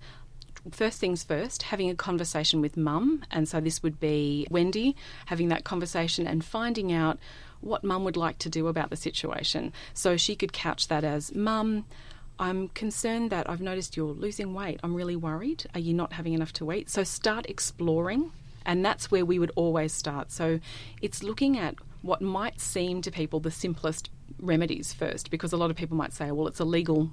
first 0.71 0.99
things 0.99 1.23
first, 1.23 1.63
having 1.63 1.89
a 1.89 1.95
conversation 1.95 2.59
with 2.59 2.75
mum. 2.75 3.23
And 3.31 3.47
so 3.47 3.61
this 3.61 3.81
would 3.81 4.01
be 4.01 4.45
Wendy 4.49 4.97
having 5.27 5.47
that 5.47 5.63
conversation 5.63 6.27
and 6.27 6.43
finding 6.43 6.91
out 6.91 7.17
what 7.61 7.85
mum 7.85 8.03
would 8.03 8.17
like 8.17 8.37
to 8.39 8.49
do 8.49 8.67
about 8.67 8.89
the 8.89 8.97
situation. 8.97 9.71
So 9.93 10.17
she 10.17 10.35
could 10.35 10.51
couch 10.51 10.89
that 10.89 11.05
as 11.05 11.33
mum, 11.33 11.85
I'm 12.39 12.69
concerned 12.69 13.31
that 13.31 13.49
I've 13.49 13.61
noticed 13.61 13.97
you're 13.97 14.13
losing 14.13 14.53
weight. 14.53 14.79
I'm 14.81 14.95
really 14.95 15.17
worried. 15.17 15.65
Are 15.73 15.79
you 15.79 15.93
not 15.93 16.13
having 16.13 16.33
enough 16.33 16.53
to 16.53 16.71
eat? 16.71 16.89
So 16.89 17.03
start 17.03 17.45
exploring, 17.49 18.31
and 18.65 18.83
that's 18.83 19.11
where 19.11 19.25
we 19.25 19.39
would 19.39 19.51
always 19.55 19.91
start. 19.91 20.31
So 20.31 20.61
it's 21.01 21.21
looking 21.21 21.57
at 21.57 21.75
what 22.01 22.21
might 22.21 22.61
seem 22.61 23.01
to 23.01 23.11
people 23.11 23.41
the 23.41 23.51
simplest 23.51 24.09
remedies 24.39 24.93
first, 24.93 25.29
because 25.29 25.51
a 25.51 25.57
lot 25.57 25.69
of 25.69 25.75
people 25.75 25.97
might 25.97 26.13
say, 26.13 26.31
well, 26.31 26.47
it's 26.47 26.61
a 26.61 26.65
legal 26.65 27.11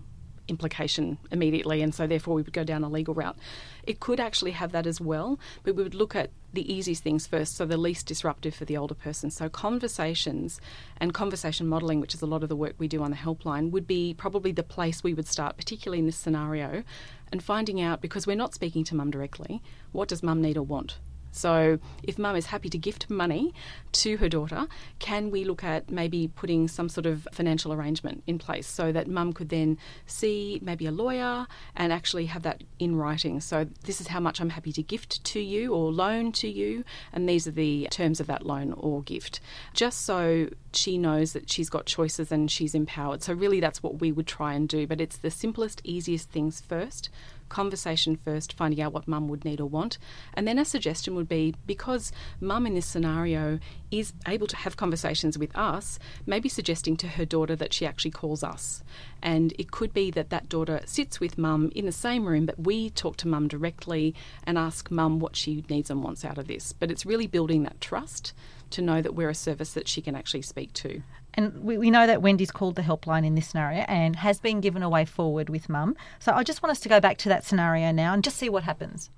implication 0.49 1.19
immediately, 1.31 1.83
and 1.83 1.95
so 1.95 2.07
therefore 2.07 2.35
we 2.35 2.43
would 2.43 2.53
go 2.53 2.65
down 2.65 2.85
a 2.85 2.89
legal 2.89 3.15
route. 3.15 3.37
It 3.85 4.01
could 4.01 4.21
actually 4.21 4.53
have 4.53 4.73
that 4.73 4.87
as 4.87 5.01
well, 5.01 5.39
but 5.63 5.75
we 5.75 5.83
would 5.83 5.95
look 5.95 6.17
at 6.17 6.31
the 6.53 6.73
easiest 6.73 7.03
things 7.03 7.27
first, 7.27 7.57
so 7.57 7.67
the 7.67 7.77
least 7.77 8.07
disruptive 8.07 8.55
for 8.55 8.65
the 8.65 8.77
older 8.77 8.95
person. 8.95 9.31
So 9.31 9.49
conversations 9.49 10.61
and 10.99 11.13
conversation 11.13 11.67
modelling, 11.67 12.01
which 12.01 12.15
is 12.15 12.23
a 12.23 12.27
lot 12.27 12.43
of 12.43 12.49
the 12.49 12.57
work 12.57 12.75
we 12.79 12.89
do 12.89 13.03
on 13.03 13.11
the 13.11 13.17
helpline, 13.17 13.71
would 13.71 13.87
be 13.87 14.15
probably 14.15 14.53
the 14.53 14.63
place 14.63 15.05
we 15.05 15.15
would 15.15 15.29
start, 15.29 15.57
particularly 15.57 15.99
in 15.99 16.07
this 16.07 16.17
scenario, 16.17 16.83
and 17.31 17.43
finding 17.43 17.81
out 17.81 18.01
because 18.01 18.27
we're 18.27 18.37
not 18.37 18.55
speaking 18.55 18.85
to 18.85 18.95
mum 18.95 19.11
directly, 19.11 19.63
what 19.93 20.09
does 20.09 20.23
mum 20.23 20.41
need 20.41 20.57
or 20.57 20.63
want? 20.63 20.99
So, 21.37 21.79
if 22.03 22.19
mum 22.19 22.35
is 22.37 22.47
happy 22.47 22.69
to 22.71 22.79
gift 22.79 23.11
money 23.11 23.53
to 23.93 24.17
her 24.19 24.29
daughter, 24.29 24.67
can 24.99 25.31
we 25.31 25.45
look 25.45 25.63
at 25.63 25.91
maybe 25.91 26.29
putting 26.29 26.67
some 26.67 26.89
sort 26.89 27.07
of 27.07 27.29
financial 27.33 27.73
arrangement 27.73 28.23
in 28.27 28.39
place 28.39 28.67
so 28.67 28.91
that 28.93 29.07
mum 29.07 29.33
could 29.33 29.51
then 29.51 29.79
see 30.07 30.59
maybe 30.63 30.87
a 30.87 30.91
lawyer 30.91 31.47
and 31.75 31.93
actually 31.93 32.27
have 32.27 32.43
that 32.43 32.65
in 32.79 32.97
writing? 32.97 33.41
So, 33.41 33.67
this 33.85 34.01
is 34.01 34.09
how 34.09 34.21
much 34.21 34.41
I'm 34.41 34.51
happy 34.51 34.73
to 34.73 34.83
gift 34.83 35.23
to 35.25 35.41
you 35.41 35.75
or 35.75 35.93
loan 35.93 36.33
to 36.33 36.49
you, 36.49 36.85
and 37.13 37.29
these 37.29 37.47
are 37.47 37.53
the 37.53 37.89
terms 37.91 38.19
of 38.19 38.27
that 38.29 38.47
loan 38.47 38.73
or 38.73 39.03
gift, 39.03 39.41
just 39.75 40.03
so 40.03 40.49
she 40.73 40.97
knows 40.97 41.33
that 41.35 41.51
she's 41.51 41.69
got 41.69 41.87
choices 41.87 42.33
and 42.33 42.51
she's 42.51 42.75
empowered. 42.75 43.23
So, 43.23 43.35
really, 43.35 43.61
that's 43.61 43.83
what 43.83 44.01
we 44.01 44.11
would 44.11 44.27
try 44.27 44.55
and 44.55 44.69
do, 44.69 44.87
but 44.87 45.01
it's 45.01 45.19
the 45.19 45.31
simplest, 45.31 45.83
easiest 45.85 46.31
things 46.31 46.61
first 46.61 47.11
conversation 47.49 48.17
first, 48.17 48.53
finding 48.53 48.81
out 48.81 48.93
what 48.93 49.09
mum 49.09 49.29
would 49.29 49.45
need 49.45 49.61
or 49.61 49.67
want. 49.67 49.99
And 50.35 50.47
then 50.47 50.59
a 50.59 50.65
suggestion 50.65 51.15
would 51.15 51.29
be 51.29 51.55
because 51.67 52.13
mum 52.41 52.67
in 52.67 52.75
this 52.75 52.87
scenario 52.87 53.59
is 53.91 54.13
able 54.27 54.47
to 54.49 54.57
have 54.57 54.77
conversations 54.77 55.39
with 55.39 55.55
us, 55.57 55.99
maybe 56.27 56.49
suggesting 56.49 56.97
to 56.99 57.09
her 57.09 57.25
daughter 57.25 57.57
that 57.57 57.73
she 57.73 57.87
actually 57.87 58.11
calls 58.11 58.43
us. 58.43 58.83
And 59.23 59.53
it 59.59 59.71
could 59.71 59.93
be 59.93 60.11
that 60.13 60.31
that 60.31 60.49
daughter 60.49 60.81
sits 60.85 61.21
with 61.21 61.39
mum 61.39 61.71
in 61.75 61.87
the 61.87 61.93
same 61.93 62.27
room, 62.27 62.47
but 62.47 62.59
we 62.59 62.91
talk 62.91 63.17
to 63.19 63.29
mum 63.29 63.49
directly 63.49 64.15
and 64.45 64.59
ask 64.59 64.91
mum 64.91 65.19
what 65.19 65.37
she 65.37 65.65
needs 65.69 65.91
and 65.91 66.03
wants 66.03 66.25
out 66.25 66.39
of 66.39 66.47
this. 66.47 66.73
But 66.73 66.91
it's 66.91 67.07
really 67.07 67.27
building 67.27 67.63
that 67.63 67.81
trust 67.81 68.33
to 68.71 68.83
know 68.83 69.01
that 69.01 69.15
we're 69.15 69.31
a 69.31 69.35
service 69.35 69.73
that 69.75 69.89
she 69.89 70.03
can 70.03 70.17
actually 70.17 70.43
speak 70.43 70.73
to. 70.75 71.03
And 71.37 71.63
we, 71.63 71.77
we 71.77 71.91
know 71.91 72.07
that 72.07 72.23
Wendy's 72.23 72.51
called 72.51 72.77
the 72.77 72.83
helpline 72.83 73.27
in 73.27 73.35
this 73.35 73.49
scenario 73.49 73.81
and 73.89 74.17
has 74.17 74.41
been 74.41 74.61
given 74.61 74.83
a 74.83 74.89
way 74.89 75.05
forward 75.05 75.51
with 75.51 75.69
mum. 75.69 75.95
So 76.19 76.33
I 76.33 76.43
just 76.43 76.63
want 76.63 76.71
us 76.71 76.81
to 76.81 76.89
go 76.89 76.99
back 76.99 77.19
to 77.19 77.29
that 77.29 77.45
scenario 77.45 77.93
now 77.93 78.15
and 78.15 78.25
just 78.25 78.39
see 78.39 78.49
what 78.49 78.65
happens. 78.65 79.11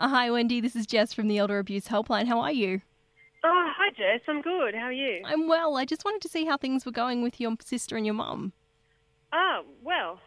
Uh, 0.00 0.08
hi, 0.08 0.28
Wendy. 0.30 0.60
This 0.60 0.74
is 0.74 0.86
Jess 0.86 1.14
from 1.14 1.28
the 1.28 1.38
Elder 1.38 1.60
Abuse 1.60 1.86
Helpline. 1.86 2.26
How 2.26 2.40
are 2.40 2.52
you? 2.52 2.80
Oh, 3.44 3.72
hi, 3.76 3.90
Jess. 3.90 4.22
I'm 4.26 4.42
good. 4.42 4.74
How 4.74 4.86
are 4.86 4.92
you? 4.92 5.22
I'm 5.24 5.46
well. 5.46 5.76
I 5.76 5.84
just 5.84 6.04
wanted 6.04 6.20
to 6.22 6.28
see 6.28 6.44
how 6.46 6.56
things 6.56 6.84
were 6.84 6.92
going 6.92 7.22
with 7.22 7.40
your 7.40 7.54
sister 7.64 7.96
and 7.96 8.04
your 8.04 8.14
mum. 8.14 8.52
Oh, 9.32 9.62
well, 9.82 10.18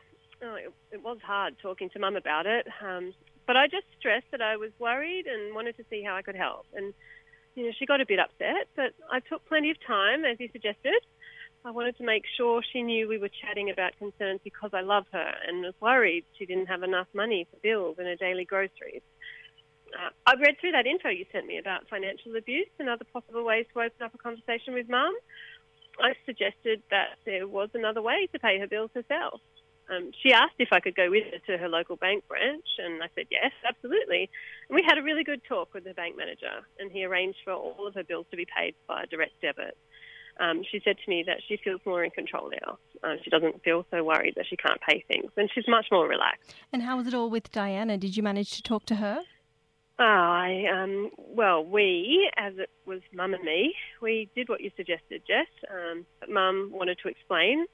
oh, 0.42 0.56
it, 0.56 0.74
it 0.92 1.04
was 1.04 1.18
hard 1.22 1.56
talking 1.62 1.90
to 1.90 2.00
mum 2.00 2.16
about 2.16 2.46
it. 2.46 2.66
Um, 2.82 3.13
but 3.47 3.55
I 3.55 3.67
just 3.67 3.88
stressed 3.97 4.29
that 4.31 4.41
I 4.41 4.57
was 4.57 4.71
worried 4.77 5.25
and 5.25 5.55
wanted 5.55 5.77
to 5.77 5.86
see 5.89 6.03
how 6.03 6.15
I 6.15 6.21
could 6.21 6.36
help. 6.36 6.67
And, 6.75 6.93
you 7.55 7.65
know, 7.65 7.71
she 7.79 7.86
got 7.86 8.01
a 8.01 8.05
bit 8.05 8.19
upset, 8.19 8.67
but 8.75 8.91
I 9.10 9.21
took 9.21 9.47
plenty 9.47 9.71
of 9.71 9.77
time, 9.88 10.25
as 10.25 10.38
you 10.39 10.49
suggested. 10.51 11.01
I 11.65 11.71
wanted 11.71 11.97
to 11.97 12.05
make 12.05 12.23
sure 12.38 12.62
she 12.71 12.81
knew 12.81 13.07
we 13.07 13.17
were 13.17 13.31
chatting 13.41 13.69
about 13.69 13.97
concerns 13.97 14.41
because 14.43 14.71
I 14.73 14.81
love 14.81 15.05
her 15.12 15.31
and 15.47 15.63
was 15.63 15.73
worried 15.81 16.25
she 16.38 16.45
didn't 16.45 16.67
have 16.67 16.83
enough 16.83 17.07
money 17.13 17.47
for 17.49 17.57
bills 17.57 17.95
and 17.97 18.07
her 18.07 18.15
daily 18.15 18.45
groceries. 18.45 19.01
Uh, 19.91 20.10
I 20.25 20.33
read 20.36 20.60
through 20.60 20.73
that 20.73 20.86
info 20.86 21.10
you 21.10 21.25
sent 21.31 21.47
me 21.47 21.57
about 21.57 21.88
financial 21.89 22.36
abuse 22.36 22.69
and 22.79 22.89
other 22.89 23.05
possible 23.12 23.43
ways 23.43 23.65
to 23.73 23.79
open 23.79 24.03
up 24.03 24.13
a 24.13 24.17
conversation 24.17 24.73
with 24.73 24.89
mum. 24.89 25.13
I 25.99 26.13
suggested 26.25 26.83
that 26.91 27.17
there 27.25 27.47
was 27.47 27.69
another 27.73 28.01
way 28.01 28.27
to 28.31 28.39
pay 28.39 28.60
her 28.60 28.67
bills 28.67 28.91
herself. 28.93 29.41
Um, 29.89 30.12
she 30.21 30.34
asked 30.34 30.56
if 30.60 30.69
I 30.71 30.80
could 30.80 30.95
go 30.95 31.10
with 31.10 31.23
her 31.32 31.39
to 31.47 31.58
her 31.58 31.69
local 31.69 31.95
bank 31.95 32.28
branch, 32.28 32.65
and 32.78 33.02
I 33.02 33.08
said 33.15 33.28
yes, 33.32 33.52
absolutely. 33.67 34.30
And 34.69 34.76
we 34.76 34.84
had 34.86 34.97
a 34.97 35.04
really 35.04 35.23
good 35.23 35.41
talk 35.47 35.73
with 35.73 35.86
the 35.86 35.93
bank 35.93 36.17
manager, 36.17 36.65
and 36.80 36.91
he 36.91 37.06
arranged 37.06 37.39
for 37.43 37.54
all 37.54 37.88
of 37.88 37.93
her 37.95 38.04
bills 38.04 38.26
to 38.32 38.38
be 38.38 38.45
paid 38.45 38.76
by 38.88 39.06
direct 39.10 39.41
debit. 39.41 39.78
Um, 40.39 40.63
she 40.69 40.82
said 40.84 40.97
to 41.04 41.10
me 41.10 41.23
that 41.26 41.38
she 41.47 41.58
feels 41.63 41.82
more 41.86 42.04
in 42.04 42.12
control 42.12 42.52
now. 42.52 42.78
Uh, 43.04 43.15
she 43.23 43.30
doesn't 43.30 43.63
feel 43.63 43.86
so 43.89 44.04
worried 44.04 44.34
that 44.36 44.45
she 44.47 44.56
can't 44.56 44.80
pay 44.82 45.04
things, 45.08 45.32
and 45.36 45.50
she's 45.54 45.67
much 45.67 45.88
more 45.91 46.08
relaxed. 46.08 46.54
And 46.71 46.84
how 46.84 46.97
was 46.97 47.08
it 47.08 47.13
all 47.13 47.30
with 47.30 47.52
Diana? 47.52 47.97
Did 47.97 48.15
you 48.15 48.23
manage 48.23 48.52
to 48.52 48.62
talk 48.62 48.86
to 48.88 48.95
her? 48.95 49.21
Oh, 50.00 50.04
I 50.04 50.65
um, 50.71 51.10
well, 51.17 51.65
we, 51.65 52.30
as 52.38 52.54
it 52.58 52.69
was 52.86 53.02
Mum 53.15 53.34
and 53.34 53.43
me, 53.43 53.73
we 54.00 54.30
did 54.36 54.47
what 54.47 54.62
you 54.62 54.69
suggested, 54.78 55.23
Jess. 55.26 55.47
Um, 55.71 56.06
Mum 56.30 56.69
wanted 56.71 57.00
to 57.02 57.10
explain. 57.10 57.65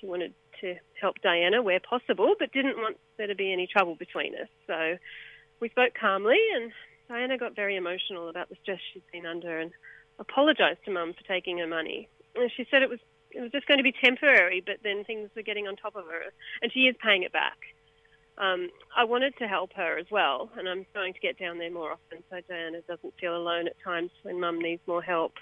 She 0.00 0.06
wanted 0.06 0.34
to 0.60 0.76
help 1.04 1.20
Diana 1.22 1.62
where 1.62 1.80
possible, 1.80 2.34
but 2.38 2.52
didn't 2.52 2.78
want 2.78 2.96
there 3.18 3.26
to 3.26 3.34
be 3.34 3.52
any 3.52 3.66
trouble 3.66 3.94
between 3.94 4.34
us. 4.34 4.48
So 4.66 4.96
we 5.60 5.68
spoke 5.68 5.92
calmly, 6.00 6.40
and 6.56 6.72
Diana 7.08 7.36
got 7.36 7.54
very 7.54 7.76
emotional 7.76 8.30
about 8.30 8.48
the 8.48 8.56
stress 8.62 8.80
she'd 8.92 9.02
been 9.12 9.26
under 9.26 9.60
and 9.60 9.70
apologised 10.18 10.82
to 10.86 10.90
Mum 10.90 11.12
for 11.12 11.24
taking 11.28 11.58
her 11.58 11.66
money. 11.66 12.08
And 12.34 12.50
she 12.56 12.66
said 12.70 12.80
it 12.82 12.88
was 12.88 13.00
it 13.30 13.40
was 13.40 13.50
just 13.50 13.66
going 13.66 13.78
to 13.78 13.84
be 13.84 13.92
temporary, 13.92 14.62
but 14.64 14.76
then 14.82 15.04
things 15.04 15.28
were 15.36 15.42
getting 15.42 15.66
on 15.66 15.76
top 15.76 15.96
of 15.96 16.04
her, 16.06 16.32
and 16.62 16.72
she 16.72 16.86
is 16.90 16.96
paying 17.04 17.24
it 17.24 17.32
back. 17.32 17.58
Um, 18.38 18.70
I 18.96 19.04
wanted 19.04 19.36
to 19.38 19.46
help 19.46 19.72
her 19.74 19.98
as 19.98 20.06
well, 20.10 20.50
and 20.56 20.68
I'm 20.68 20.86
going 20.94 21.12
to 21.14 21.20
get 21.20 21.38
down 21.38 21.58
there 21.58 21.70
more 21.70 21.92
often 21.92 22.22
so 22.30 22.36
Diana 22.48 22.80
doesn't 22.88 23.14
feel 23.20 23.36
alone 23.36 23.66
at 23.66 23.76
times 23.84 24.10
when 24.22 24.40
Mum 24.40 24.60
needs 24.60 24.82
more 24.86 25.02
help. 25.02 25.34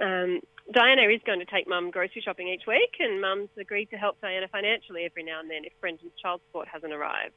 Um, 0.00 0.40
Diana 0.72 1.02
is 1.02 1.20
going 1.26 1.40
to 1.40 1.44
take 1.44 1.68
Mum 1.68 1.90
grocery 1.90 2.22
shopping 2.24 2.48
each 2.48 2.66
week, 2.66 2.96
and 3.00 3.20
Mum's 3.20 3.48
agreed 3.58 3.90
to 3.90 3.96
help 3.96 4.20
Diana 4.20 4.46
financially 4.48 5.04
every 5.04 5.24
now 5.24 5.40
and 5.40 5.50
then 5.50 5.64
if 5.64 5.72
Brendan's 5.80 6.12
child 6.20 6.40
support 6.46 6.68
hasn't 6.68 6.92
arrived. 6.92 7.34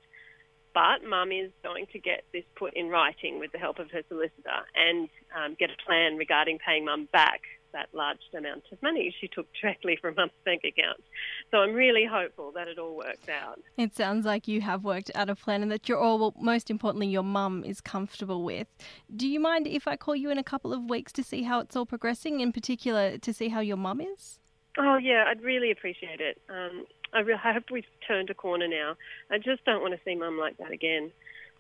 But 0.74 1.08
Mum 1.08 1.32
is 1.32 1.52
going 1.64 1.86
to 1.94 2.00
get 2.00 2.24
this 2.32 2.44
put 2.56 2.74
in 2.76 2.90
writing 2.90 3.40
with 3.40 3.52
the 3.52 3.60
help 3.60 3.80
of 3.80 3.92
her 3.92 4.02
solicitor 4.08 4.66
and 4.76 5.10
um, 5.36 5.56
get 5.60 5.70
a 5.70 5.86
plan 5.86 6.18
regarding 6.18 6.60
paying 6.60 6.86
Mum 6.86 7.08
back 7.12 7.42
that 7.74 7.90
large 7.94 8.20
amount 8.38 8.64
of 8.72 8.82
money 8.82 9.14
she 9.20 9.28
took 9.28 9.48
directly 9.62 9.98
from 10.00 10.16
mum's 10.16 10.32
bank 10.46 10.62
account. 10.64 11.04
So 11.52 11.58
I'm 11.58 11.74
really 11.74 12.06
hopeful 12.06 12.52
that 12.56 12.68
it 12.68 12.80
all 12.80 12.96
works 12.96 13.28
out. 13.30 13.60
It 13.78 13.96
sounds 13.96 14.26
like 14.26 14.48
you 14.48 14.62
have 14.62 14.84
worked 14.84 15.12
out 15.16 15.30
a 15.30 15.36
plan 15.36 15.62
and 15.62 15.72
that 15.72 15.90
you're 15.90 16.00
all, 16.00 16.18
well, 16.20 16.34
most 16.40 16.70
importantly, 16.70 17.08
your 17.08 17.24
mum 17.24 17.64
is 17.64 17.82
comfortable 17.82 18.44
with. 18.44 18.68
Do 19.16 19.28
you 19.28 19.40
mind 19.40 19.68
if 19.68 19.88
I 19.88 19.96
call 19.96 20.16
you 20.16 20.30
in 20.30 20.38
a 20.38 20.44
couple 20.44 20.74
of 20.74 20.90
weeks 20.90 21.12
to 21.14 21.24
see 21.24 21.44
how 21.44 21.60
it's 21.60 21.76
all 21.76 21.86
progressing, 21.86 22.40
in 22.40 22.52
particular 22.52 23.18
to 23.18 23.34
see 23.34 23.50
how 23.50 23.60
your 23.60 23.78
mum 23.78 24.02
is? 24.02 24.40
Oh, 24.78 24.98
yeah, 24.98 25.26
I'd 25.28 25.42
really 25.42 25.72
appreciate 25.72 26.20
it. 26.20 26.42
Um, 26.50 26.86
I, 27.14 27.20
re- 27.20 27.38
I 27.44 27.54
hope 27.54 27.66
we've 27.72 27.84
turned 28.08 28.30
a 28.30 28.34
corner 28.34 28.68
now. 28.68 28.96
I 29.30 29.38
just 29.38 29.64
don't 29.66 29.82
want 29.82 29.94
to 29.94 30.00
see 30.04 30.16
mum 30.16 30.40
like 30.40 30.58
that 30.58 30.72
again. 30.72 31.12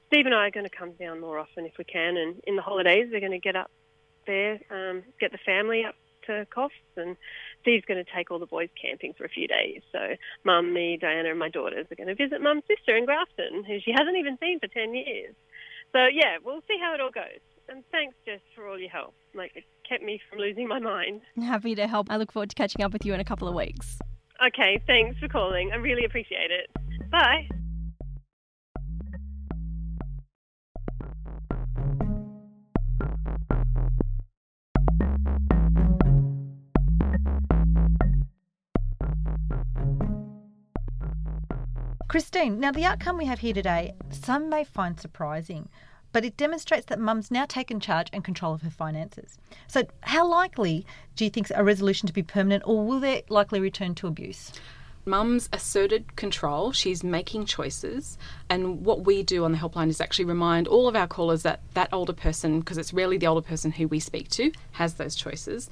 Steve 0.07 0.25
and 0.25 0.35
I 0.35 0.47
are 0.47 0.51
going 0.51 0.67
to 0.67 0.75
come 0.75 0.91
down 0.93 1.19
more 1.19 1.39
often 1.39 1.65
if 1.65 1.73
we 1.77 1.83
can, 1.83 2.17
and 2.17 2.41
in 2.45 2.55
the 2.55 2.61
holidays 2.61 3.09
we're 3.11 3.19
going 3.19 3.31
to 3.31 3.39
get 3.39 3.55
up 3.55 3.71
there, 4.25 4.59
um, 4.69 5.03
get 5.19 5.31
the 5.31 5.39
family 5.45 5.83
up 5.83 5.95
to 6.27 6.47
Coffs, 6.55 6.71
and 6.97 7.17
Steve's 7.61 7.85
going 7.85 8.03
to 8.03 8.11
take 8.15 8.31
all 8.31 8.39
the 8.39 8.45
boys 8.45 8.69
camping 8.79 9.13
for 9.13 9.25
a 9.25 9.29
few 9.29 9.47
days. 9.47 9.81
So 9.91 10.15
mum, 10.43 10.73
me, 10.73 10.97
Diana, 10.99 11.29
and 11.29 11.39
my 11.39 11.49
daughters 11.49 11.87
are 11.91 11.95
going 11.95 12.07
to 12.07 12.15
visit 12.15 12.41
mum's 12.41 12.63
sister 12.67 12.95
in 12.95 13.05
Grafton, 13.05 13.63
who 13.63 13.79
she 13.83 13.91
hasn't 13.91 14.17
even 14.17 14.37
seen 14.39 14.59
for 14.59 14.67
10 14.67 14.93
years. 14.93 15.35
So, 15.93 16.07
yeah, 16.11 16.37
we'll 16.43 16.61
see 16.67 16.77
how 16.81 16.93
it 16.93 17.01
all 17.01 17.11
goes. 17.11 17.39
And 17.69 17.83
thanks, 17.91 18.15
Jess, 18.25 18.39
for 18.55 18.67
all 18.67 18.79
your 18.79 18.89
help. 18.89 19.13
Like, 19.33 19.51
it 19.55 19.63
kept 19.87 20.03
me 20.03 20.19
from 20.29 20.39
losing 20.39 20.67
my 20.67 20.79
mind. 20.79 21.21
Happy 21.37 21.75
to 21.75 21.87
help. 21.87 22.07
I 22.09 22.17
look 22.17 22.31
forward 22.31 22.49
to 22.49 22.55
catching 22.55 22.83
up 22.83 22.91
with 22.91 23.05
you 23.05 23.13
in 23.13 23.19
a 23.19 23.25
couple 23.25 23.47
of 23.47 23.53
weeks. 23.53 23.99
Okay, 24.45 24.81
thanks 24.87 25.19
for 25.19 25.27
calling. 25.27 25.71
I 25.71 25.75
really 25.75 26.03
appreciate 26.03 26.51
it. 26.51 26.69
Bye. 27.11 27.47
Christine, 42.13 42.59
now 42.59 42.71
the 42.71 42.85
outcome 42.85 43.17
we 43.17 43.25
have 43.25 43.39
here 43.39 43.55
today, 43.55 43.95
some 44.11 44.47
may 44.47 44.63
find 44.63 44.99
surprising, 44.99 45.67
but 46.11 46.23
it 46.23 46.37
demonstrates 46.37 46.85
that 46.85 46.99
mum's 46.99 47.31
now 47.31 47.47
taken 47.47 47.79
charge 47.79 48.07
and 48.13 48.23
control 48.23 48.53
of 48.53 48.61
her 48.61 48.69
finances. 48.69 49.39
So, 49.67 49.87
how 50.01 50.27
likely 50.27 50.85
do 51.15 51.23
you 51.23 51.31
think 51.31 51.47
a 51.55 51.63
resolution 51.63 52.05
to 52.05 52.13
be 52.13 52.21
permanent, 52.21 52.61
or 52.67 52.85
will 52.85 52.99
there 52.99 53.23
likely 53.29 53.59
return 53.59 53.95
to 53.95 54.05
abuse? 54.05 54.51
Mum's 55.05 55.49
asserted 55.51 56.15
control, 56.15 56.71
she's 56.71 57.03
making 57.03 57.47
choices, 57.47 58.19
and 58.47 58.85
what 58.85 59.05
we 59.05 59.23
do 59.23 59.43
on 59.43 59.51
the 59.51 59.57
helpline 59.57 59.89
is 59.89 59.99
actually 59.99 60.25
remind 60.25 60.67
all 60.67 60.87
of 60.87 60.95
our 60.95 61.07
callers 61.07 61.41
that 61.41 61.61
that 61.73 61.89
older 61.91 62.13
person, 62.13 62.59
because 62.59 62.77
it's 62.77 62.93
rarely 62.93 63.17
the 63.17 63.25
older 63.25 63.41
person 63.41 63.71
who 63.71 63.87
we 63.87 63.99
speak 63.99 64.29
to, 64.29 64.51
has 64.73 64.93
those 64.93 65.15
choices. 65.15 65.67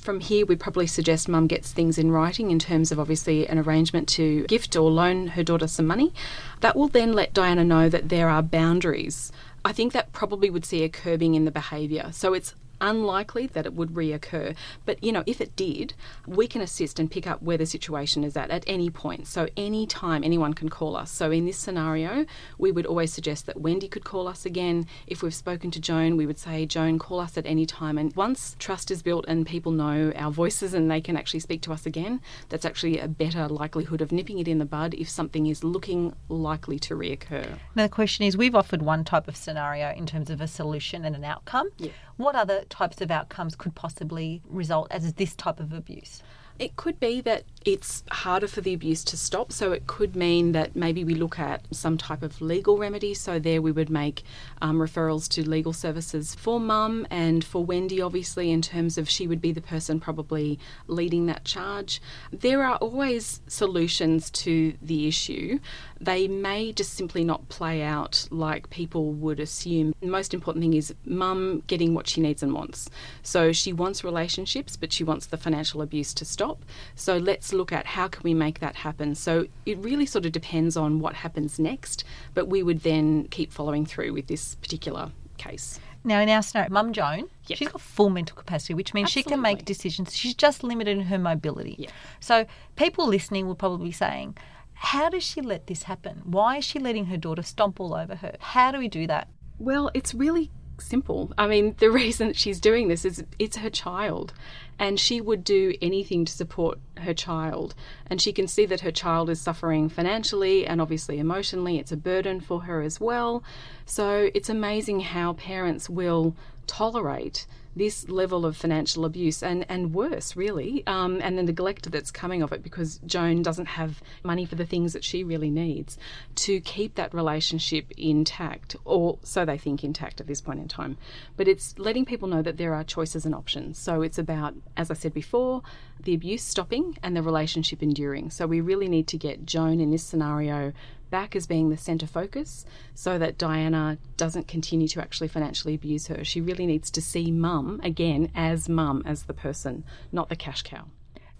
From 0.00 0.20
here, 0.20 0.46
we'd 0.46 0.60
probably 0.60 0.86
suggest 0.86 1.28
mum 1.28 1.48
gets 1.48 1.72
things 1.72 1.98
in 1.98 2.10
writing 2.10 2.50
in 2.50 2.58
terms 2.58 2.90
of 2.90 2.98
obviously 2.98 3.46
an 3.46 3.58
arrangement 3.58 4.08
to 4.10 4.44
gift 4.44 4.74
or 4.74 4.90
loan 4.90 5.28
her 5.28 5.42
daughter 5.42 5.66
some 5.66 5.86
money. 5.86 6.14
That 6.60 6.76
will 6.76 6.88
then 6.88 7.12
let 7.12 7.34
Diana 7.34 7.64
know 7.64 7.88
that 7.90 8.08
there 8.08 8.28
are 8.30 8.42
boundaries. 8.42 9.30
I 9.64 9.72
think 9.72 9.92
that 9.92 10.12
probably 10.12 10.48
would 10.48 10.64
see 10.64 10.82
a 10.82 10.88
curbing 10.88 11.34
in 11.34 11.44
the 11.44 11.50
behaviour. 11.50 12.10
So 12.12 12.32
it's 12.32 12.54
unlikely 12.80 13.46
that 13.48 13.66
it 13.66 13.74
would 13.74 13.90
reoccur. 13.90 14.54
But, 14.84 15.02
you 15.02 15.12
know, 15.12 15.24
if 15.26 15.40
it 15.40 15.56
did, 15.56 15.94
we 16.26 16.46
can 16.46 16.60
assist 16.60 16.98
and 16.98 17.10
pick 17.10 17.26
up 17.26 17.42
where 17.42 17.58
the 17.58 17.66
situation 17.66 18.24
is 18.24 18.36
at 18.36 18.50
at 18.50 18.64
any 18.66 18.90
point. 18.90 19.26
So, 19.26 19.48
any 19.56 19.86
time 19.86 20.24
anyone 20.24 20.54
can 20.54 20.68
call 20.68 20.96
us. 20.96 21.10
So, 21.10 21.30
in 21.30 21.46
this 21.46 21.58
scenario, 21.58 22.26
we 22.58 22.72
would 22.72 22.86
always 22.86 23.12
suggest 23.12 23.46
that 23.46 23.60
Wendy 23.60 23.88
could 23.88 24.04
call 24.04 24.28
us 24.28 24.44
again. 24.46 24.86
If 25.06 25.22
we've 25.22 25.34
spoken 25.34 25.70
to 25.72 25.80
Joan, 25.80 26.16
we 26.16 26.26
would 26.26 26.38
say, 26.38 26.66
Joan, 26.66 26.98
call 26.98 27.20
us 27.20 27.36
at 27.36 27.46
any 27.46 27.66
time. 27.66 27.98
And 27.98 28.14
once 28.14 28.56
trust 28.58 28.90
is 28.90 29.02
built 29.02 29.24
and 29.28 29.46
people 29.46 29.72
know 29.72 30.12
our 30.16 30.30
voices 30.30 30.74
and 30.74 30.90
they 30.90 31.00
can 31.00 31.16
actually 31.16 31.40
speak 31.40 31.62
to 31.62 31.72
us 31.72 31.86
again, 31.86 32.20
that's 32.48 32.64
actually 32.64 32.98
a 32.98 33.08
better 33.08 33.48
likelihood 33.48 34.00
of 34.00 34.12
nipping 34.12 34.38
it 34.38 34.48
in 34.48 34.58
the 34.58 34.64
bud 34.64 34.94
if 34.94 35.08
something 35.08 35.46
is 35.46 35.64
looking 35.64 36.14
likely 36.28 36.78
to 36.78 36.94
reoccur. 36.94 37.58
Now, 37.74 37.84
the 37.84 37.88
question 37.88 38.24
is 38.24 38.36
we've 38.36 38.54
offered 38.54 38.82
one 38.82 39.04
type 39.04 39.28
of 39.28 39.36
scenario 39.36 39.92
in 39.92 40.06
terms 40.06 40.30
of 40.30 40.40
a 40.40 40.46
solution 40.46 41.04
and 41.04 41.16
an 41.16 41.24
outcome. 41.24 41.68
Yeah. 41.78 41.90
What 42.18 42.34
other 42.34 42.64
types 42.64 43.00
of 43.00 43.12
outcomes 43.12 43.54
could 43.54 43.76
possibly 43.76 44.42
result 44.44 44.88
as 44.90 45.14
this 45.14 45.36
type 45.36 45.60
of 45.60 45.72
abuse? 45.72 46.20
It 46.58 46.76
could 46.76 46.98
be 46.98 47.20
that 47.22 47.44
it's 47.64 48.02
harder 48.10 48.46
for 48.46 48.62
the 48.62 48.72
abuse 48.72 49.04
to 49.04 49.16
stop. 49.16 49.52
So 49.52 49.72
it 49.72 49.86
could 49.86 50.16
mean 50.16 50.52
that 50.52 50.74
maybe 50.74 51.04
we 51.04 51.14
look 51.14 51.38
at 51.38 51.62
some 51.70 51.98
type 51.98 52.22
of 52.22 52.40
legal 52.40 52.78
remedy. 52.78 53.14
So 53.14 53.38
there 53.38 53.60
we 53.60 53.72
would 53.72 53.90
make 53.90 54.22
um, 54.62 54.78
referrals 54.78 55.28
to 55.30 55.48
legal 55.48 55.72
services 55.72 56.34
for 56.34 56.58
mum 56.58 57.06
and 57.10 57.44
for 57.44 57.62
Wendy, 57.64 58.00
obviously, 58.00 58.50
in 58.50 58.62
terms 58.62 58.96
of 58.96 59.08
she 59.08 59.26
would 59.26 59.42
be 59.42 59.52
the 59.52 59.60
person 59.60 60.00
probably 60.00 60.58
leading 60.86 61.26
that 61.26 61.44
charge. 61.44 62.00
There 62.32 62.64
are 62.64 62.76
always 62.76 63.40
solutions 63.48 64.30
to 64.30 64.74
the 64.80 65.06
issue. 65.06 65.58
They 66.00 66.26
may 66.26 66.72
just 66.72 66.94
simply 66.94 67.24
not 67.24 67.48
play 67.48 67.82
out 67.82 68.28
like 68.30 68.70
people 68.70 69.12
would 69.12 69.40
assume. 69.40 69.94
The 70.00 70.06
most 70.06 70.32
important 70.32 70.62
thing 70.62 70.74
is 70.74 70.94
mum 71.04 71.64
getting 71.66 71.92
what 71.92 72.08
she 72.08 72.20
needs 72.20 72.42
and 72.42 72.54
wants. 72.54 72.88
So 73.22 73.52
she 73.52 73.72
wants 73.72 74.04
relationships, 74.04 74.76
but 74.76 74.92
she 74.92 75.04
wants 75.04 75.26
the 75.26 75.36
financial 75.36 75.82
abuse 75.82 76.14
to 76.14 76.24
stop. 76.24 76.47
So 76.94 77.16
let's 77.16 77.52
look 77.52 77.72
at 77.72 77.86
how 77.86 78.08
can 78.08 78.22
we 78.24 78.34
make 78.34 78.60
that 78.60 78.76
happen. 78.76 79.14
So 79.14 79.46
it 79.66 79.78
really 79.78 80.06
sort 80.06 80.26
of 80.26 80.32
depends 80.32 80.76
on 80.76 81.00
what 81.00 81.14
happens 81.14 81.58
next, 81.58 82.04
but 82.34 82.48
we 82.48 82.62
would 82.62 82.82
then 82.82 83.28
keep 83.28 83.52
following 83.52 83.84
through 83.86 84.12
with 84.12 84.26
this 84.26 84.54
particular 84.56 85.10
case. 85.36 85.80
Now, 86.04 86.20
in 86.20 86.28
our 86.28 86.42
scenario, 86.42 86.70
Mum 86.70 86.92
Joan, 86.92 87.28
Yep. 87.46 87.58
she's 87.58 87.68
got 87.68 87.80
full 87.80 88.08
mental 88.10 88.36
capacity, 88.36 88.74
which 88.74 88.94
means 88.94 89.10
she 89.10 89.22
can 89.22 89.40
make 89.40 89.64
decisions. 89.64 90.14
She's 90.16 90.34
just 90.34 90.62
limited 90.62 90.96
in 90.96 91.04
her 91.04 91.18
mobility. 91.18 91.76
Yeah. 91.78 91.90
So, 92.20 92.46
people 92.76 93.06
listening 93.06 93.46
will 93.46 93.54
probably 93.54 93.88
be 93.88 93.92
saying, 93.92 94.36
How 94.74 95.08
does 95.08 95.24
she 95.24 95.40
let 95.40 95.66
this 95.66 95.82
happen? 95.84 96.22
Why 96.24 96.58
is 96.58 96.64
she 96.64 96.78
letting 96.78 97.06
her 97.06 97.16
daughter 97.16 97.42
stomp 97.42 97.80
all 97.80 97.94
over 97.94 98.14
her? 98.16 98.36
How 98.38 98.70
do 98.70 98.78
we 98.78 98.88
do 98.88 99.06
that? 99.08 99.28
Well, 99.58 99.90
it's 99.92 100.14
really 100.14 100.50
simple. 100.80 101.32
I 101.36 101.46
mean, 101.46 101.74
the 101.78 101.90
reason 102.02 102.32
she's 102.32 102.60
doing 102.60 102.88
this 102.88 103.04
is 103.04 103.24
it's 103.38 103.56
her 103.56 103.70
child, 103.70 104.32
and 104.78 104.98
she 104.98 105.20
would 105.20 105.44
do 105.44 105.74
anything 105.82 106.24
to 106.24 106.32
support 106.32 106.78
her 106.98 107.14
child. 107.14 107.74
And 108.06 108.20
she 108.20 108.32
can 108.32 108.46
see 108.48 108.66
that 108.66 108.80
her 108.80 108.92
child 108.92 109.30
is 109.30 109.40
suffering 109.40 109.88
financially 109.88 110.66
and 110.66 110.80
obviously 110.80 111.18
emotionally. 111.18 111.78
It's 111.78 111.92
a 111.92 111.96
burden 111.96 112.40
for 112.40 112.62
her 112.62 112.82
as 112.82 113.00
well. 113.00 113.42
So 113.86 114.30
it's 114.34 114.48
amazing 114.48 115.00
how 115.00 115.34
parents 115.34 115.90
will 115.90 116.36
tolerate 116.66 117.46
this 117.78 118.08
level 118.08 118.44
of 118.44 118.56
financial 118.56 119.04
abuse 119.04 119.42
and, 119.42 119.64
and 119.68 119.94
worse, 119.94 120.36
really, 120.36 120.82
um, 120.86 121.20
and 121.22 121.38
the 121.38 121.42
neglect 121.42 121.90
that's 121.90 122.10
coming 122.10 122.42
of 122.42 122.52
it 122.52 122.62
because 122.62 122.98
Joan 123.06 123.42
doesn't 123.42 123.66
have 123.66 124.02
money 124.22 124.44
for 124.44 124.54
the 124.54 124.66
things 124.66 124.92
that 124.92 125.04
she 125.04 125.24
really 125.24 125.50
needs 125.50 125.96
to 126.36 126.60
keep 126.60 126.96
that 126.96 127.14
relationship 127.14 127.90
intact, 127.96 128.76
or 128.84 129.18
so 129.22 129.44
they 129.44 129.58
think 129.58 129.84
intact 129.84 130.20
at 130.20 130.26
this 130.26 130.40
point 130.40 130.60
in 130.60 130.68
time. 130.68 130.96
But 131.36 131.48
it's 131.48 131.78
letting 131.78 132.04
people 132.04 132.28
know 132.28 132.42
that 132.42 132.56
there 132.56 132.74
are 132.74 132.84
choices 132.84 133.24
and 133.24 133.34
options. 133.34 133.78
So 133.78 134.02
it's 134.02 134.18
about, 134.18 134.54
as 134.76 134.90
I 134.90 134.94
said 134.94 135.14
before, 135.14 135.62
the 136.02 136.14
abuse 136.14 136.42
stopping 136.42 136.96
and 137.02 137.16
the 137.16 137.22
relationship 137.22 137.82
enduring. 137.82 138.30
So 138.30 138.46
we 138.46 138.60
really 138.60 138.88
need 138.88 139.08
to 139.08 139.18
get 139.18 139.46
Joan 139.46 139.80
in 139.80 139.90
this 139.90 140.04
scenario 140.04 140.72
back 141.10 141.34
as 141.34 141.46
being 141.46 141.70
the 141.70 141.76
centre 141.76 142.06
focus 142.06 142.64
so 142.94 143.18
that 143.18 143.38
Diana 143.38 143.98
doesn't 144.16 144.48
continue 144.48 144.88
to 144.88 145.00
actually 145.00 145.28
financially 145.28 145.74
abuse 145.74 146.06
her. 146.08 146.24
She 146.24 146.40
really 146.40 146.66
needs 146.66 146.90
to 146.92 147.00
see 147.00 147.30
mum 147.30 147.80
again 147.82 148.30
as 148.34 148.68
mum, 148.68 149.02
as 149.06 149.24
the 149.24 149.34
person, 149.34 149.84
not 150.12 150.28
the 150.28 150.36
cash 150.36 150.62
cow. 150.62 150.86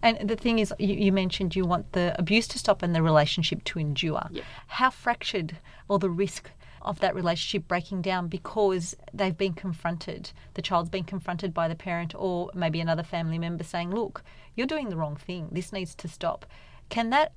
And 0.02 0.28
the 0.28 0.36
thing 0.36 0.60
is, 0.60 0.72
you, 0.78 0.94
you 0.94 1.12
mentioned 1.12 1.56
you 1.56 1.64
want 1.64 1.92
the 1.92 2.14
abuse 2.18 2.46
to 2.48 2.58
stop 2.58 2.82
and 2.82 2.94
the 2.94 3.02
relationship 3.02 3.64
to 3.64 3.78
endure. 3.78 4.28
Yeah. 4.30 4.44
How 4.68 4.90
fractured 4.90 5.56
or 5.88 5.98
the 5.98 6.10
risk 6.10 6.50
of 6.82 7.00
that 7.00 7.14
relationship 7.14 7.66
breaking 7.66 8.02
down 8.02 8.28
because 8.28 8.96
they've 9.12 9.36
been 9.36 9.52
confronted, 9.52 10.30
the 10.54 10.62
child's 10.62 10.88
been 10.88 11.04
confronted 11.04 11.52
by 11.52 11.66
the 11.66 11.74
parent 11.74 12.14
or 12.16 12.50
maybe 12.54 12.80
another 12.80 13.02
family 13.02 13.38
member 13.38 13.64
saying, 13.64 13.90
Look, 13.90 14.22
you're 14.54 14.66
doing 14.66 14.88
the 14.88 14.96
wrong 14.96 15.16
thing. 15.16 15.48
This 15.50 15.72
needs 15.72 15.94
to 15.96 16.08
stop. 16.08 16.46
Can 16.88 17.10
that 17.10 17.32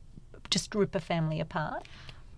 just 0.49 0.73
rip 0.75 0.93
a 0.95 0.99
family 0.99 1.39
apart? 1.39 1.87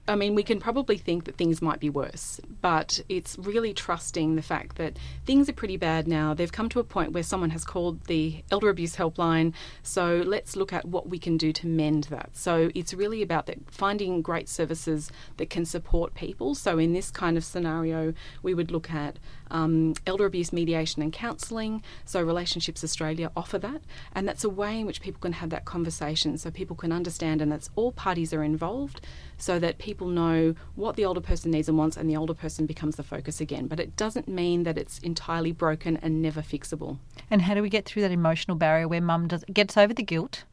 I 0.05 0.15
mean, 0.15 0.35
we 0.35 0.43
can 0.43 0.59
probably 0.59 0.97
think 0.97 1.23
that 1.23 1.37
things 1.37 1.61
might 1.61 1.79
be 1.79 1.89
worse, 1.89 2.41
but 2.61 2.99
it's 3.07 3.37
really 3.37 3.73
trusting 3.73 4.35
the 4.35 4.41
fact 4.41 4.75
that 4.75 4.97
things 5.25 5.47
are 5.47 5.53
pretty 5.53 5.77
bad 5.77 6.09
now. 6.09 6.33
They've 6.33 6.51
come 6.51 6.67
to 6.69 6.81
a 6.81 6.83
point 6.83 7.13
where 7.13 7.23
someone 7.23 7.51
has 7.51 7.63
called 7.63 8.03
the 8.07 8.43
elder 8.51 8.67
abuse 8.67 8.97
helpline. 8.97 9.53
So 9.81 10.21
let's 10.25 10.57
look 10.57 10.73
at 10.73 10.83
what 10.83 11.07
we 11.07 11.19
can 11.19 11.37
do 11.37 11.53
to 11.53 11.67
mend 11.67 12.05
that. 12.05 12.31
So 12.33 12.69
it's 12.75 12.93
really 12.93 13.21
about 13.21 13.45
that 13.45 13.59
finding 13.71 14.21
great 14.21 14.49
services 14.49 15.09
that 15.37 15.49
can 15.49 15.63
support 15.63 16.15
people. 16.15 16.53
So 16.53 16.77
in 16.79 16.91
this 16.91 17.09
kind 17.09 17.37
of 17.37 17.45
scenario, 17.45 18.13
we 18.41 18.53
would 18.53 18.71
look 18.71 18.91
at 18.91 19.19
um, 19.53 19.93
elder 20.05 20.25
abuse 20.25 20.51
mediation 20.51 21.01
and 21.01 21.13
counselling. 21.13 21.81
So, 22.03 22.21
Relationships 22.21 22.83
Australia 22.83 23.31
offer 23.37 23.57
that, 23.59 23.81
and 24.13 24.27
that's 24.27 24.43
a 24.43 24.49
way 24.49 24.79
in 24.79 24.85
which 24.85 25.01
people 25.01 25.21
can 25.21 25.33
have 25.33 25.49
that 25.51 25.63
conversation 25.65 26.37
so 26.37 26.51
people 26.51 26.75
can 26.75 26.91
understand 26.91 27.41
and 27.41 27.51
that's 27.51 27.69
all 27.75 27.91
parties 27.91 28.33
are 28.33 28.43
involved 28.43 29.01
so 29.37 29.59
that 29.59 29.77
people 29.77 30.07
know 30.07 30.55
what 30.75 30.95
the 30.95 31.05
older 31.05 31.21
person 31.21 31.51
needs 31.51 31.69
and 31.69 31.77
wants 31.77 31.97
and 31.97 32.09
the 32.09 32.17
older 32.17 32.33
person 32.33 32.65
becomes 32.65 32.95
the 32.95 33.03
focus 33.03 33.39
again. 33.39 33.67
But 33.67 33.79
it 33.79 33.95
doesn't 33.95 34.27
mean 34.27 34.63
that 34.63 34.77
it's 34.77 34.99
entirely 34.99 35.51
broken 35.51 35.97
and 35.97 36.21
never 36.21 36.41
fixable. 36.41 36.97
And 37.29 37.43
how 37.43 37.53
do 37.53 37.61
we 37.61 37.69
get 37.69 37.85
through 37.85 38.01
that 38.03 38.11
emotional 38.11 38.57
barrier 38.57 38.87
where 38.87 39.01
mum 39.01 39.27
does 39.27 39.43
gets 39.51 39.77
over 39.77 39.93
the 39.93 40.03
guilt, 40.03 40.43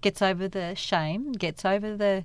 gets 0.00 0.20
over 0.22 0.48
the 0.48 0.74
shame, 0.74 1.32
gets 1.32 1.64
over 1.64 1.96
the 1.96 2.24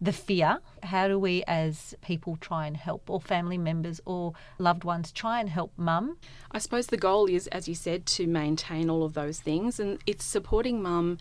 the 0.00 0.12
fear. 0.12 0.60
How 0.82 1.08
do 1.08 1.18
we, 1.18 1.42
as 1.46 1.94
people, 2.02 2.36
try 2.36 2.66
and 2.66 2.76
help, 2.76 3.10
or 3.10 3.20
family 3.20 3.58
members 3.58 4.00
or 4.04 4.32
loved 4.58 4.84
ones, 4.84 5.12
try 5.12 5.40
and 5.40 5.48
help 5.48 5.72
mum? 5.76 6.18
I 6.50 6.58
suppose 6.58 6.86
the 6.86 6.96
goal 6.96 7.26
is, 7.26 7.46
as 7.48 7.68
you 7.68 7.74
said, 7.74 8.06
to 8.06 8.26
maintain 8.26 8.88
all 8.88 9.04
of 9.04 9.14
those 9.14 9.40
things, 9.40 9.80
and 9.80 9.98
it's 10.06 10.24
supporting 10.24 10.82
mum 10.82 11.18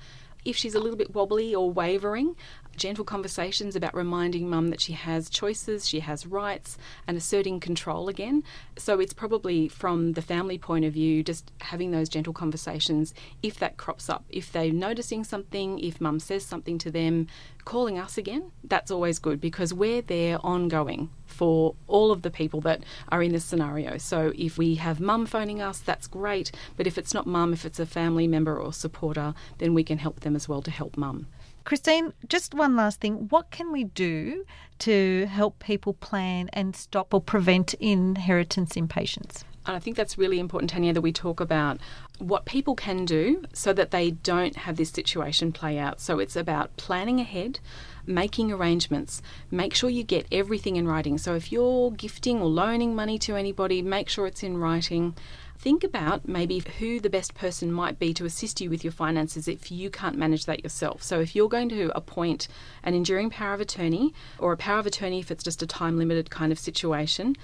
if 0.47 0.55
she's 0.55 0.75
a 0.75 0.79
little 0.79 0.95
bit 0.95 1.13
wobbly 1.13 1.53
or 1.53 1.69
wavering, 1.69 2.33
gentle 2.77 3.03
conversations 3.03 3.75
about 3.75 3.93
reminding 3.93 4.49
mum 4.49 4.69
that 4.69 4.79
she 4.79 4.93
has 4.93 5.29
choices, 5.29 5.89
she 5.89 5.99
has 5.99 6.25
rights, 6.25 6.77
and 7.05 7.17
asserting 7.17 7.59
control 7.59 8.07
again. 8.07 8.43
So 8.77 9.01
it's 9.01 9.13
probably 9.13 9.67
from 9.67 10.13
the 10.13 10.21
family 10.21 10.57
point 10.57 10.85
of 10.85 10.93
view, 10.93 11.21
just 11.21 11.51
having 11.59 11.91
those 11.91 12.07
gentle 12.07 12.33
conversations 12.33 13.13
if 13.43 13.59
that 13.59 13.75
crops 13.75 14.09
up. 14.09 14.23
If 14.29 14.51
they're 14.51 14.71
noticing 14.71 15.25
something, 15.25 15.79
if 15.79 15.99
mum 15.99 16.19
says 16.19 16.45
something 16.45 16.77
to 16.77 16.91
them, 16.91 17.27
calling 17.67 17.99
us 17.99 18.17
again, 18.17 18.49
that's 18.63 18.89
always 18.89 19.19
good 19.19 19.41
because 19.41 19.73
we're 19.73 20.01
there 20.01 20.39
ongoing 20.41 21.10
for 21.25 21.75
all 21.88 22.13
of 22.13 22.21
the 22.21 22.32
people 22.32 22.62
that 22.62 22.82
are 23.10 23.21
in 23.21 23.34
this 23.34 23.43
scenario. 23.43 23.97
So 23.97 24.32
if 24.38 24.58
we 24.58 24.75
have 24.75 25.01
mum 25.01 25.25
phoning 25.25 25.62
us, 25.62 25.80
that's 25.80 26.08
great. 26.08 26.49
But 26.77 26.88
if 26.88 26.97
it's 26.97 27.13
not 27.13 27.27
mum, 27.27 27.51
if 27.51 27.65
it's 27.65 27.77
a 27.77 27.86
family 27.86 28.25
member 28.25 28.58
or 28.58 28.71
supporter, 28.71 29.34
then 29.58 29.73
we 29.73 29.84
can 29.84 29.97
help 29.97 30.21
them 30.21 30.34
as 30.34 30.47
well 30.47 30.62
to 30.62 30.71
help 30.71 30.95
mum. 30.95 31.27
Christine, 31.65 32.13
just 32.30 32.53
one 32.53 32.77
last 32.77 33.01
thing. 33.01 33.27
What 33.27 33.51
can 33.51 33.73
we 33.73 33.84
do 33.84 34.45
to 34.80 35.25
help 35.25 35.60
people 35.60 35.93
plan 35.93 36.49
and 36.53 36.73
stop 36.73 37.13
or 37.13 37.19
prevent 37.19 37.73
inheritance 37.73 38.77
impatience? 38.77 39.43
And 39.67 39.75
I 39.75 39.80
think 39.80 39.97
that's 39.97 40.17
really 40.17 40.39
important, 40.39 40.69
Tanya, 40.71 40.93
that 40.93 41.01
we 41.01 41.12
talk 41.12 41.41
about 41.41 41.77
what 42.19 42.45
people 42.45 42.73
can 42.73 43.03
do 43.03 43.43
so 43.53 43.73
that 43.73 43.91
they 43.91 44.12
don't 44.12 44.56
have 44.56 44.77
this 44.77 44.89
situation 44.89 45.51
play 45.51 45.77
out. 45.77 45.99
So 45.99 46.19
it's 46.19 46.38
about 46.38 46.75
planning 46.77 47.19
ahead, 47.19 47.60
making 48.06 48.51
arrangements, 48.51 49.21
make 49.51 49.73
sure 49.73 49.89
you 49.89 50.03
get 50.03 50.25
everything 50.32 50.77
in 50.77 50.88
writing. 50.88 51.17
So 51.17 51.36
if 51.36 51.51
you're 51.51 51.91
gifting 51.91 52.41
or 52.41 52.47
loaning 52.47 52.95
money 52.95 53.19
to 53.19 53.36
anybody, 53.36 53.82
make 53.82 54.08
sure 54.08 54.25
it's 54.25 54.41
in 54.41 54.58
writing 54.58 55.15
think 55.60 55.84
about 55.84 56.27
maybe 56.27 56.63
who 56.80 56.99
the 56.99 57.10
best 57.10 57.34
person 57.34 57.71
might 57.71 57.97
be 57.97 58.13
to 58.13 58.25
assist 58.25 58.62
you 58.62 58.69
with 58.69 58.84
your 58.84 58.91
finances 58.91 59.47
if 59.47 59.71
you 59.71 59.89
can't 59.89 60.17
manage 60.17 60.45
that 60.45 60.63
yourself. 60.63 61.01
So, 61.01 61.19
if 61.19 61.36
you're 61.36 61.49
going 61.49 61.69
to 61.69 61.91
appoint 61.95 62.47
an 62.84 62.93
enduring 62.93 63.30
power 63.30 63.53
of 63.53 63.62
attorney 63.62 64.13
or 64.38 64.53
a 64.53 64.58
power 64.58 64.80
of 64.80 64.86
attorney 64.86 65.19
if 65.19 65.32
it's 65.32 65.43
just 65.43 65.63
a 65.63 65.67
time 65.67 65.97
limited 65.97 66.30
kind 66.30 66.51
of 66.51 66.60
situation, 66.60 67.36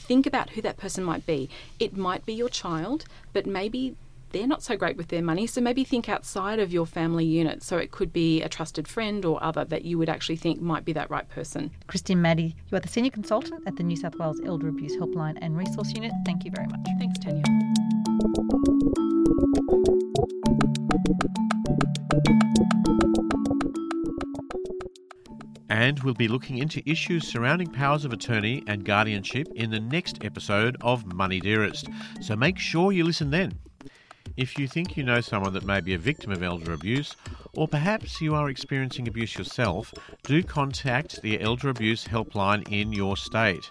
think 0.00 0.26
about 0.26 0.50
who 0.50 0.62
that 0.62 0.76
person 0.76 1.04
might 1.04 1.26
be. 1.26 1.48
It 1.78 1.96
might 1.96 2.26
be 2.26 2.32
your 2.32 2.48
child, 2.48 3.04
but 3.32 3.46
maybe 3.46 3.96
they're 4.32 4.46
not 4.46 4.62
so 4.62 4.76
great 4.76 4.96
with 4.96 5.08
their 5.08 5.22
money. 5.22 5.46
So 5.46 5.60
maybe 5.60 5.84
think 5.84 6.08
outside 6.08 6.58
of 6.58 6.72
your 6.72 6.86
family 6.86 7.24
unit. 7.24 7.62
So 7.62 7.78
it 7.78 7.90
could 7.90 8.12
be 8.12 8.42
a 8.42 8.48
trusted 8.48 8.86
friend 8.86 9.24
or 9.24 9.42
other 9.42 9.64
that 9.64 9.84
you 9.84 9.98
would 9.98 10.08
actually 10.08 10.36
think 10.36 10.60
might 10.60 10.84
be 10.84 10.92
that 10.92 11.10
right 11.10 11.28
person. 11.28 11.70
Christine 11.86 12.22
Maddie, 12.22 12.54
you 12.70 12.76
are 12.76 12.80
the 12.80 12.88
Senior 12.88 13.10
Consultant 13.10 13.62
at 13.66 13.76
the 13.76 13.82
New 13.82 13.96
South 13.96 14.16
Wales 14.16 14.40
Elder 14.44 14.68
Abuse 14.68 14.96
Helpline 14.96 15.38
and 15.40 15.56
Resource 15.56 15.92
Unit. 15.92 16.12
Thank 16.24 16.44
you 16.44 16.52
very 16.54 16.68
much. 16.68 16.80
Thanks, 16.98 17.18
Tanya. 17.18 17.42
And 25.70 26.00
we'll 26.00 26.14
be 26.14 26.28
looking 26.28 26.58
into 26.58 26.82
issues 26.84 27.26
surrounding 27.26 27.68
powers 27.68 28.04
of 28.04 28.12
attorney 28.12 28.64
and 28.66 28.84
guardianship 28.84 29.46
in 29.54 29.70
the 29.70 29.78
next 29.78 30.24
episode 30.24 30.76
of 30.80 31.14
Money 31.14 31.40
Dearest. 31.40 31.88
So 32.20 32.34
make 32.34 32.58
sure 32.58 32.90
you 32.90 33.04
listen 33.04 33.30
then. 33.30 33.56
If 34.36 34.58
you 34.58 34.66
think 34.66 34.96
you 34.96 35.04
know 35.04 35.20
someone 35.20 35.52
that 35.54 35.64
may 35.64 35.80
be 35.80 35.94
a 35.94 35.98
victim 35.98 36.32
of 36.32 36.42
elder 36.42 36.72
abuse, 36.72 37.14
or 37.54 37.68
perhaps 37.68 38.20
you 38.20 38.34
are 38.34 38.50
experiencing 38.50 39.06
abuse 39.06 39.36
yourself, 39.36 39.94
do 40.24 40.42
contact 40.42 41.22
the 41.22 41.40
Elder 41.40 41.68
Abuse 41.68 42.04
Helpline 42.04 42.66
in 42.70 42.92
your 42.92 43.16
state. 43.16 43.68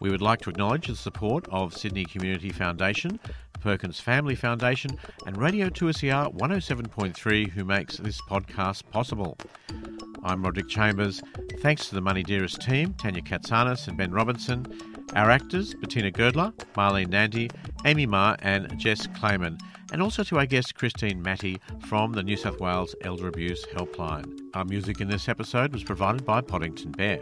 We 0.00 0.10
would 0.10 0.22
like 0.22 0.40
to 0.42 0.50
acknowledge 0.50 0.86
the 0.86 0.96
support 0.96 1.46
of 1.50 1.76
Sydney 1.76 2.04
Community 2.04 2.50
Foundation, 2.50 3.18
Perkins 3.60 3.98
Family 3.98 4.34
Foundation, 4.34 4.98
and 5.26 5.36
Radio 5.36 5.68
2SER 5.68 6.34
107.3, 6.36 7.48
who 7.50 7.64
makes 7.64 7.96
this 7.96 8.20
podcast 8.22 8.82
possible. 8.90 9.36
I'm 10.24 10.42
Roderick 10.42 10.68
Chambers. 10.68 11.22
Thanks 11.60 11.88
to 11.88 11.94
the 11.94 12.00
Money 12.00 12.22
Dearest 12.22 12.62
team, 12.62 12.94
Tanya 12.94 13.20
Katsanis 13.20 13.88
and 13.88 13.98
Ben 13.98 14.10
Robinson, 14.10 14.64
our 15.14 15.30
actors, 15.30 15.74
Bettina 15.74 16.10
Girdler, 16.10 16.52
Marlene 16.74 17.08
Nandy, 17.08 17.50
Amy 17.84 18.06
Ma, 18.06 18.34
and 18.40 18.78
Jess 18.78 19.06
Clayman, 19.08 19.60
and 19.92 20.00
also 20.00 20.22
to 20.24 20.38
our 20.38 20.46
guest, 20.46 20.74
Christine 20.74 21.20
Matty 21.20 21.58
from 21.86 22.12
the 22.12 22.22
New 22.22 22.38
South 22.38 22.58
Wales 22.58 22.94
Elder 23.02 23.28
Abuse 23.28 23.66
Helpline. 23.66 24.40
Our 24.54 24.64
music 24.64 25.02
in 25.02 25.08
this 25.08 25.28
episode 25.28 25.74
was 25.74 25.84
provided 25.84 26.24
by 26.24 26.40
Podington 26.40 26.92
Bear. 26.92 27.20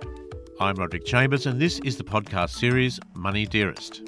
I'm 0.61 0.77
Roderick 0.77 1.05
Chambers, 1.05 1.47
and 1.47 1.61
this 1.61 1.81
is 1.81 1.97
the 1.97 2.05
podcast 2.05 2.51
series 2.51 3.01
Money 3.15 3.47
Dearest. 3.47 4.03